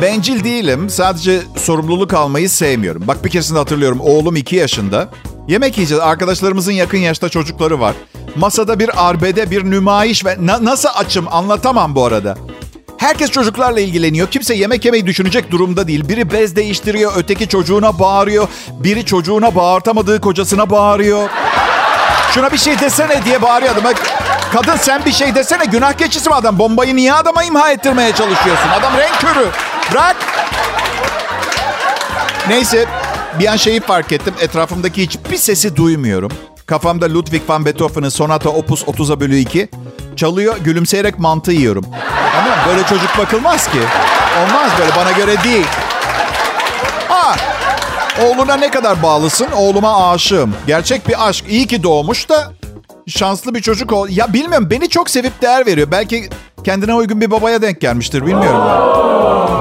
Bencil 0.01 0.43
değilim. 0.43 0.89
Sadece 0.89 1.39
sorumluluk 1.57 2.13
almayı 2.13 2.49
sevmiyorum. 2.49 3.03
Bak 3.07 3.25
bir 3.25 3.29
keresinde 3.29 3.59
hatırlıyorum. 3.59 3.99
Oğlum 4.01 4.35
2 4.35 4.55
yaşında. 4.55 5.09
Yemek 5.47 5.77
yiyeceğiz. 5.77 6.03
Arkadaşlarımızın 6.03 6.71
yakın 6.71 6.97
yaşta 6.97 7.29
çocukları 7.29 7.79
var. 7.79 7.93
Masada 8.35 8.79
bir 8.79 9.07
arbede, 9.09 9.51
bir 9.51 9.63
nümayiş 9.71 10.25
ve 10.25 10.37
na- 10.39 10.65
nasıl 10.65 10.89
açım 10.95 11.27
anlatamam 11.31 11.95
bu 11.95 12.05
arada. 12.05 12.37
Herkes 12.97 13.31
çocuklarla 13.31 13.79
ilgileniyor. 13.79 14.27
Kimse 14.27 14.55
yemek 14.55 14.85
yemeyi 14.85 15.05
düşünecek 15.05 15.51
durumda 15.51 15.87
değil. 15.87 16.09
Biri 16.09 16.31
bez 16.31 16.55
değiştiriyor, 16.55 17.11
öteki 17.15 17.47
çocuğuna 17.47 17.99
bağırıyor. 17.99 18.47
Biri 18.69 19.05
çocuğuna 19.05 19.55
bağırtamadığı 19.55 20.21
kocasına 20.21 20.69
bağırıyor. 20.69 21.29
Şuna 22.33 22.51
bir 22.51 22.57
şey 22.57 22.79
desene 22.79 23.25
diye 23.25 23.41
bağırıyor 23.41 23.75
adam. 23.77 23.93
Kadın 24.53 24.75
sen 24.77 25.05
bir 25.05 25.11
şey 25.11 25.35
desene 25.35 25.65
günah 25.65 25.93
keçisi 25.93 26.29
mi 26.29 26.35
adam? 26.35 26.59
Bombayı 26.59 26.95
niye 26.95 27.13
adama 27.13 27.43
imha 27.43 27.71
ettirmeye 27.71 28.11
çalışıyorsun? 28.11 28.69
Adam 28.79 28.97
renk 28.97 29.19
körü. 29.21 29.47
Bırak. 29.91 30.15
Neyse 32.47 32.85
bir 33.39 33.47
an 33.47 33.55
şeyi 33.55 33.79
fark 33.79 34.11
ettim. 34.11 34.33
Etrafımdaki 34.41 35.01
hiçbir 35.01 35.37
sesi 35.37 35.75
duymuyorum. 35.75 36.31
Kafamda 36.65 37.13
Ludwig 37.13 37.41
van 37.47 37.65
Beethoven'ın 37.65 38.09
Sonata 38.09 38.49
Opus 38.49 38.83
30'a 38.83 39.19
bölü 39.19 39.35
2 39.35 39.69
çalıyor. 40.15 40.57
Gülümseyerek 40.57 41.19
mantı 41.19 41.51
yiyorum. 41.51 41.85
Ama 42.39 42.67
böyle 42.67 42.83
çocuk 42.83 43.17
bakılmaz 43.17 43.71
ki. 43.71 43.79
Olmaz 44.41 44.71
böyle 44.79 44.95
bana 44.95 45.11
göre 45.11 45.43
değil. 45.43 45.65
Ha, 47.07 47.35
oğluna 48.21 48.55
ne 48.55 48.71
kadar 48.71 49.03
bağlısın? 49.03 49.47
Oğluma 49.55 50.11
aşığım. 50.11 50.53
Gerçek 50.67 51.07
bir 51.07 51.27
aşk. 51.27 51.45
İyi 51.49 51.67
ki 51.67 51.83
doğmuş 51.83 52.29
da 52.29 52.53
şanslı 53.07 53.55
bir 53.55 53.61
çocuk 53.61 53.91
ol. 53.93 54.07
Ya 54.09 54.33
bilmiyorum 54.33 54.67
beni 54.71 54.89
çok 54.89 55.09
sevip 55.09 55.41
değer 55.41 55.65
veriyor. 55.65 55.91
Belki 55.91 56.29
kendine 56.63 56.93
uygun 56.93 57.21
bir 57.21 57.31
babaya 57.31 57.61
denk 57.61 57.81
gelmiştir 57.81 58.25
bilmiyorum. 58.25 58.63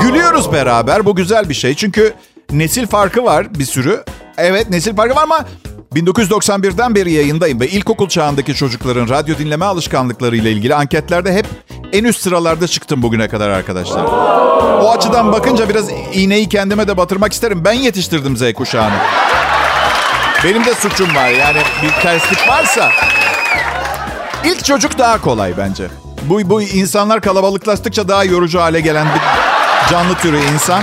Gülüyoruz 0.01 0.53
beraber 0.53 1.07
bu 1.07 1.17
güzel 1.17 1.49
bir 1.49 1.55
şey. 1.55 1.75
Çünkü 1.75 2.15
nesil 2.53 2.87
farkı 2.87 3.25
var 3.25 3.55
bir 3.55 3.65
sürü. 3.65 4.05
Evet 4.37 4.71
nesil 4.71 4.97
farkı 4.97 5.15
var 5.15 5.23
ama 5.23 5.45
1991'den 5.95 6.95
beri 6.95 7.13
yayındayım 7.13 7.61
ve 7.61 7.69
ilkokul 7.69 8.09
çağındaki 8.09 8.55
çocukların 8.55 9.09
radyo 9.09 9.39
dinleme 9.39 9.65
alışkanlıkları 9.65 10.37
ile 10.37 10.53
ilgili 10.53 10.75
anketlerde 10.75 11.33
hep 11.33 11.47
en 11.93 12.05
üst 12.05 12.21
sıralarda 12.21 12.69
çıktım 12.69 13.03
bugüne 13.03 13.29
kadar 13.29 13.49
arkadaşlar. 13.49 14.05
O 14.83 14.91
açıdan 14.91 15.33
bakınca 15.33 15.69
biraz 15.69 15.87
iğneyi 16.13 16.49
kendime 16.49 16.89
de 16.89 16.97
batırmak 16.97 17.33
isterim. 17.33 17.65
Ben 17.65 17.73
yetiştirdim 17.73 18.37
Z 18.37 18.53
kuşağını. 18.53 18.95
Benim 20.45 20.65
de 20.65 20.75
suçum 20.75 21.15
var 21.15 21.29
yani 21.29 21.59
bir 21.83 22.03
terslik 22.03 22.49
varsa. 22.49 22.91
İlk 24.45 24.65
çocuk 24.65 24.99
daha 24.99 25.21
kolay 25.21 25.57
bence. 25.59 25.89
Bu, 26.23 26.51
bu 26.51 26.63
insanlar 26.63 27.21
kalabalıklaştıkça 27.21 28.09
daha 28.09 28.25
yorucu 28.25 28.61
hale 28.61 28.81
gelen 28.81 29.07
bir 29.07 29.21
canlı 29.91 30.15
türü 30.15 30.39
insan. 30.55 30.83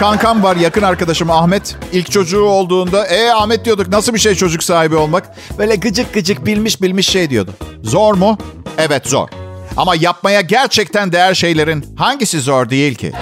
Kankam 0.00 0.42
var 0.42 0.56
yakın 0.56 0.82
arkadaşım 0.82 1.30
Ahmet. 1.30 1.76
İlk 1.92 2.10
çocuğu 2.10 2.42
olduğunda 2.44 3.06
e 3.06 3.30
Ahmet 3.32 3.64
diyorduk 3.64 3.88
nasıl 3.88 4.14
bir 4.14 4.18
şey 4.18 4.34
çocuk 4.34 4.62
sahibi 4.64 4.96
olmak? 4.96 5.24
Böyle 5.58 5.76
gıcık 5.76 6.14
gıcık 6.14 6.46
bilmiş 6.46 6.82
bilmiş 6.82 7.08
şey 7.08 7.30
diyordu. 7.30 7.50
Zor 7.82 8.14
mu? 8.14 8.38
Evet 8.78 9.06
zor. 9.08 9.28
Ama 9.76 9.94
yapmaya 9.94 10.40
gerçekten 10.40 11.12
değer 11.12 11.34
şeylerin 11.34 11.94
hangisi 11.98 12.40
zor 12.40 12.70
değil 12.70 12.94
ki? 12.94 13.12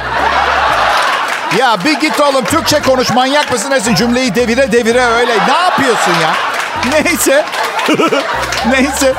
Ya 1.58 1.76
bir 1.84 2.00
git 2.00 2.20
oğlum 2.20 2.44
Türkçe 2.44 2.80
konuş 2.82 3.10
manyak 3.10 3.52
mısın 3.52 3.70
nesin 3.70 3.94
cümleyi 3.94 4.34
devire 4.34 4.72
devire 4.72 5.04
öyle 5.04 5.32
ne 5.48 5.52
yapıyorsun 5.52 6.12
ya? 6.22 6.34
Neyse. 6.92 7.44
Neyse. 8.70 9.14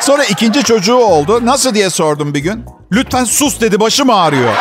Sonra 0.00 0.24
ikinci 0.24 0.62
çocuğu 0.64 0.96
oldu. 0.96 1.46
Nasıl 1.46 1.74
diye 1.74 1.90
sordum 1.90 2.34
bir 2.34 2.40
gün. 2.40 2.64
Lütfen 2.92 3.24
sus 3.24 3.60
dedi 3.60 3.80
başım 3.80 4.10
ağrıyor. 4.10 4.52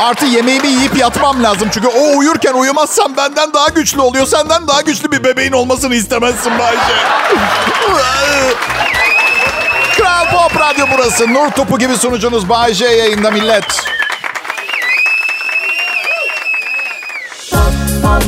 Artı 0.00 0.26
yemeğimi 0.26 0.68
yiyip 0.68 0.96
yatmam 0.96 1.42
lazım. 1.42 1.68
Çünkü 1.72 1.88
o 1.88 2.18
uyurken 2.18 2.54
uyumazsam 2.54 3.16
benden 3.16 3.52
daha 3.52 3.68
güçlü 3.68 4.00
oluyor. 4.00 4.26
Senden 4.26 4.68
daha 4.68 4.80
güçlü 4.80 5.12
bir 5.12 5.24
bebeğin 5.24 5.52
olmasını 5.52 5.94
istemezsin 5.94 6.52
Bayce. 6.58 6.94
Kral 9.96 10.30
Pop 10.30 10.60
Radyo 10.60 10.86
burası. 10.94 11.34
Nur 11.34 11.50
topu 11.50 11.78
gibi 11.78 11.96
sunucunuz 11.96 12.48
Bayce 12.48 12.86
yayında 12.86 13.30
millet. 13.30 13.64
Pop 18.02 18.24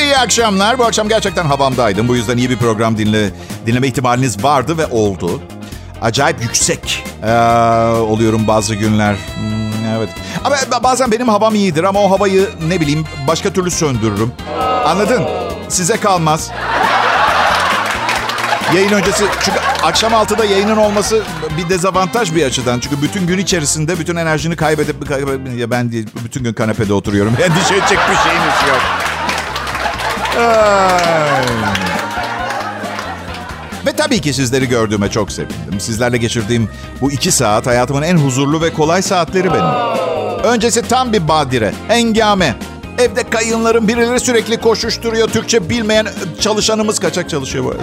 iyi 0.00 0.16
akşamlar. 0.16 0.78
Bu 0.78 0.84
akşam 0.84 1.08
gerçekten 1.08 1.44
havamdaydım. 1.44 2.08
Bu 2.08 2.16
yüzden 2.16 2.36
iyi 2.36 2.50
bir 2.50 2.56
program 2.56 2.98
dinle, 2.98 3.30
dinleme 3.66 3.86
ihtimaliniz 3.86 4.44
vardı 4.44 4.78
ve 4.78 4.86
oldu. 4.86 5.42
Acayip 6.02 6.42
yüksek 6.42 7.07
ee, 7.24 7.32
oluyorum 8.00 8.46
bazı 8.46 8.74
günler. 8.74 9.12
Hmm, 9.12 9.96
evet. 9.96 10.08
Ama 10.44 10.56
bazen 10.82 11.12
benim 11.12 11.28
havam 11.28 11.54
iyidir 11.54 11.84
ama 11.84 12.00
o 12.00 12.10
havayı 12.10 12.48
ne 12.68 12.80
bileyim 12.80 13.04
başka 13.26 13.52
türlü 13.52 13.70
söndürürüm. 13.70 14.32
Anladın? 14.86 15.22
Size 15.68 15.96
kalmaz. 15.96 16.50
Yayın 18.74 18.92
öncesi 18.92 19.24
çünkü 19.44 19.58
akşam 19.82 20.12
6'da 20.12 20.44
yayının 20.44 20.76
olması 20.76 21.22
bir 21.56 21.68
dezavantaj 21.68 22.34
bir 22.34 22.44
açıdan. 22.44 22.80
Çünkü 22.80 23.02
bütün 23.02 23.26
gün 23.26 23.38
içerisinde 23.38 23.98
bütün 23.98 24.16
enerjini 24.16 24.56
kaybedip 24.56 24.96
ya 25.56 25.70
ben 25.70 25.92
bütün 26.24 26.44
gün 26.44 26.52
kanepede 26.52 26.92
oturuyorum. 26.92 27.32
Endişe 27.42 27.74
edecek 27.74 27.98
bir 28.10 28.16
şeyiniz 28.16 28.54
yok. 28.68 28.82
Ay. 30.38 32.07
Ve 33.86 33.92
tabii 33.92 34.20
ki 34.20 34.32
sizleri 34.32 34.68
gördüğüme 34.68 35.10
çok 35.10 35.32
sevindim. 35.32 35.80
Sizlerle 35.80 36.16
geçirdiğim 36.16 36.70
bu 37.00 37.10
iki 37.12 37.32
saat 37.32 37.66
hayatımın 37.66 38.02
en 38.02 38.16
huzurlu 38.16 38.62
ve 38.62 38.72
kolay 38.72 39.02
saatleri 39.02 39.52
benim. 39.52 39.98
Öncesi 40.44 40.82
tam 40.82 41.12
bir 41.12 41.28
badire, 41.28 41.72
hengame. 41.88 42.54
Evde 42.98 43.30
kayınların 43.30 43.88
birileri 43.88 44.20
sürekli 44.20 44.60
koşuşturuyor. 44.60 45.28
Türkçe 45.28 45.70
bilmeyen 45.70 46.06
çalışanımız 46.40 46.98
kaçak 46.98 47.30
çalışıyor 47.30 47.64
bu. 47.64 47.74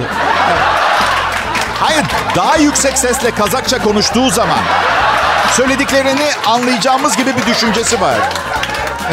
Hayır, 1.80 2.06
daha 2.36 2.58
yüksek 2.58 2.98
sesle 2.98 3.32
Kazakça 3.32 3.84
konuştuğu 3.84 4.30
zaman 4.30 4.60
söylediklerini 5.52 6.26
anlayacağımız 6.46 7.18
gibi 7.18 7.32
bir 7.36 7.46
düşüncesi 7.54 8.02
var. 8.02 8.18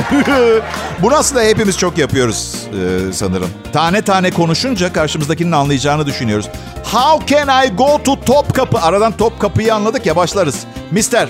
Bunu 1.02 1.14
aslında 1.14 1.42
hepimiz 1.42 1.78
çok 1.78 1.98
yapıyoruz 1.98 2.55
e, 2.66 3.12
sanırım. 3.12 3.50
Tane 3.72 4.02
tane 4.02 4.31
konuşunca 4.31 4.92
karşımızdakinin 4.92 5.52
anlayacağını 5.52 6.07
düşünüyoruz. 6.07 6.48
How 6.92 7.26
can 7.26 7.64
I 7.66 7.76
go 7.76 8.02
to 8.02 8.20
Topkapı? 8.20 8.78
Aradan 8.78 9.12
Topkapı'yı 9.12 9.74
anladık 9.74 10.07
ya 10.07 10.16
başlarız. 10.16 10.61
Mister, 10.90 11.28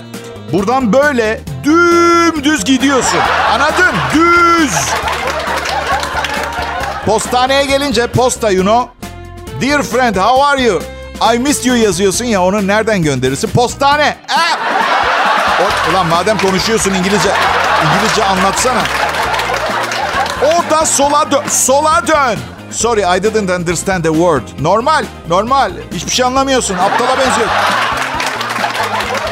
buradan 0.53 0.93
böyle 0.93 1.41
dümdüz 1.63 2.63
gidiyorsun. 2.63 3.19
Anladın? 3.53 3.95
Düz. 4.13 4.71
Postaneye 7.05 7.65
gelince 7.65 8.07
posta 8.07 8.51
you 8.51 8.63
know. 8.63 8.91
Dear 9.61 9.83
friend, 9.83 10.15
how 10.15 10.43
are 10.43 10.61
you? 10.61 10.81
I 11.35 11.39
miss 11.39 11.65
you 11.65 11.75
yazıyorsun 11.75 12.25
ya 12.25 12.43
onu 12.43 12.67
nereden 12.67 13.03
gönderirsin? 13.03 13.49
Postane. 13.49 14.17
Ah! 14.29 14.82
O, 15.61 15.91
ulan 15.91 16.07
madem 16.07 16.37
konuşuyorsun 16.37 16.93
İngilizce, 16.93 17.29
İngilizce 17.85 18.23
anlatsana. 18.23 18.81
Oradan 20.41 20.85
sola 20.85 21.31
dön. 21.31 21.43
Sola 21.49 22.07
dön. 22.07 22.39
Sorry 22.71 23.17
I 23.17 23.23
didn't 23.23 23.49
understand 23.49 24.03
the 24.03 24.09
word. 24.13 24.41
Normal, 24.59 25.05
normal. 25.29 25.71
Hiçbir 25.93 26.11
şey 26.11 26.25
anlamıyorsun. 26.25 26.77
Aptala 26.77 27.17
benziyor. 27.19 27.47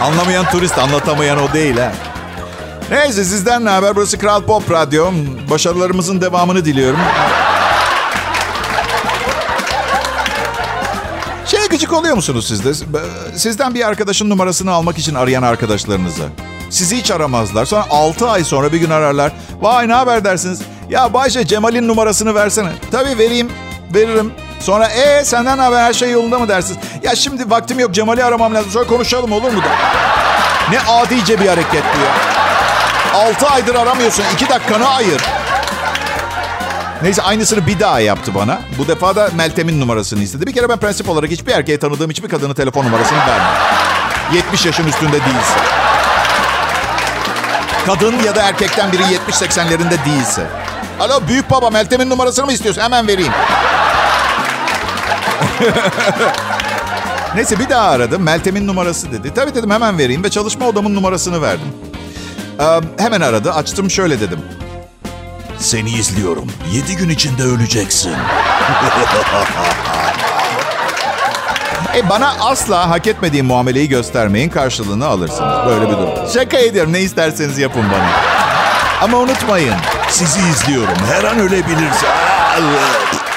Anlamayan 0.02 0.46
turist, 0.46 0.78
anlatamayan 0.78 1.44
o 1.44 1.54
değil 1.54 1.78
ha. 1.78 1.92
Neyse 2.92 3.24
sizden 3.24 3.66
ne 3.66 3.70
haber? 3.70 3.96
Burası 3.96 4.18
Kral 4.18 4.42
Pop 4.42 4.72
Radyo. 4.72 5.12
Başarılarımızın 5.50 6.22
devamını 6.22 6.66
diliyorum. 6.66 7.00
Gıcık 11.82 11.94
oluyor 11.94 12.15
musunuz 12.15 12.48
siz 12.48 12.65
de? 12.65 12.74
Sizden 13.38 13.74
bir 13.76 13.88
arkadaşın 13.88 14.30
numarasını 14.30 14.72
almak 14.72 14.98
için 14.98 15.15
arayan 15.15 15.44
arkadaşlarınızı. 15.44 16.24
Sizi 16.70 16.98
hiç 16.98 17.12
aramazlar. 17.12 17.65
Sonra 17.65 17.86
6 17.89 18.30
ay 18.30 18.44
sonra 18.44 18.74
bir 18.74 18.78
gün 18.78 18.89
ararlar. 18.89 19.32
Vay 19.62 19.88
ne 19.88 19.94
haber 19.94 20.24
dersiniz? 20.24 20.62
Ya 20.89 21.13
Bayce 21.13 21.48
Cemal'in 21.48 21.88
numarasını 21.88 22.36
versene. 22.36 22.70
Tabii 22.91 23.17
vereyim. 23.17 23.52
Veririm. 23.94 24.34
Sonra 24.60 24.88
e 24.88 25.26
senden 25.26 25.58
ne 25.58 25.62
haber 25.62 25.84
her 25.84 25.94
şey 25.94 26.12
yolunda 26.12 26.39
mı 26.39 26.48
dersiniz? 26.48 26.80
Ya 27.04 27.15
şimdi 27.15 27.50
vaktim 27.50 27.80
yok 27.80 27.94
Cemal'i 27.94 28.24
aramam 28.24 28.56
lazım. 28.56 28.72
Sonra 28.72 28.88
konuşalım 28.88 29.32
olur 29.32 29.52
mu 29.52 29.62
da? 29.62 29.70
Ne 30.72 30.80
adice 30.80 31.39
bir 31.39 31.48
hareket 31.48 31.84
ya. 31.84 32.13
6 33.13 33.48
aydır 33.48 33.76
aramıyorsun. 33.76 34.24
2 34.34 34.50
dakikanı 34.50 34.88
ayır. 34.88 35.22
Neyse 37.04 37.22
aynısını 37.22 37.68
bir 37.68 37.80
daha 37.80 38.00
yaptı 38.00 38.36
bana. 38.36 38.62
Bu 38.78 38.88
defa 38.88 39.16
da 39.16 39.30
Meltem'in 39.36 39.82
numarasını 39.82 40.24
istedi. 40.24 40.48
Bir 40.48 40.54
kere 40.54 40.70
ben 40.70 40.78
prensip 40.78 41.10
olarak 41.10 41.32
hiçbir 41.32 41.52
erkeğe 41.52 41.80
tanıdığım 41.80 42.10
hiçbir 42.10 42.30
kadının 42.30 42.54
telefon 42.54 42.86
numarasını 42.86 43.18
vermem. 43.18 43.54
70 44.34 44.66
yaşın 44.66 44.88
üstünde 44.88 45.12
değilse. 45.12 45.60
Kadın 47.86 48.24
ya 48.26 48.36
da 48.36 48.42
erkekten 48.42 48.92
biri 48.92 49.02
70-80'lerinde 49.02 50.06
değilse. 50.06 50.48
Alo 51.00 51.28
büyük 51.28 51.52
baba 51.52 51.70
Meltem'in 51.70 52.10
numarasını 52.10 52.46
mı 52.46 52.54
istiyorsun? 52.54 52.82
Hemen 52.82 53.08
vereyim. 53.08 53.32
Neyse 57.36 57.60
bir 57.60 57.70
daha 57.70 57.90
aradım. 57.90 58.24
Meltem'in 58.24 58.68
numarası 58.68 59.12
dedi. 59.12 59.34
Tabii 59.36 59.56
dedim 59.56 59.72
hemen 59.72 59.98
vereyim 59.98 60.24
ve 60.24 60.30
çalışma 60.30 60.68
odamın 60.68 60.96
numarasını 60.96 61.42
verdim. 61.42 61.68
Ee, 62.60 62.82
hemen 62.98 63.22
aradı. 63.22 63.54
Açtım 63.54 63.92
şöyle 63.92 64.20
dedim. 64.20 64.40
Seni 65.62 65.89
izliyorum. 65.89 66.47
Yedi 66.74 66.95
gün 66.95 67.10
içinde 67.10 67.43
öleceksin. 67.43 68.12
e 71.95 72.10
bana 72.10 72.36
asla 72.39 72.89
hak 72.89 73.08
etmediğim 73.08 73.45
muameleyi 73.45 73.89
göstermeyin. 73.89 74.50
Karşılığını 74.50 75.06
alırsınız. 75.06 75.67
Böyle 75.67 75.88
bir 75.88 75.97
durum. 75.97 76.13
Şaka 76.34 76.58
ediyorum. 76.58 76.93
Ne 76.93 77.00
isterseniz 77.00 77.58
yapın 77.58 77.84
bana. 77.91 78.10
Ama 79.02 79.17
unutmayın. 79.17 79.76
Sizi 80.10 80.39
izliyorum. 80.39 80.95
Her 81.12 81.24
an 81.24 81.39
evet. 82.60 83.31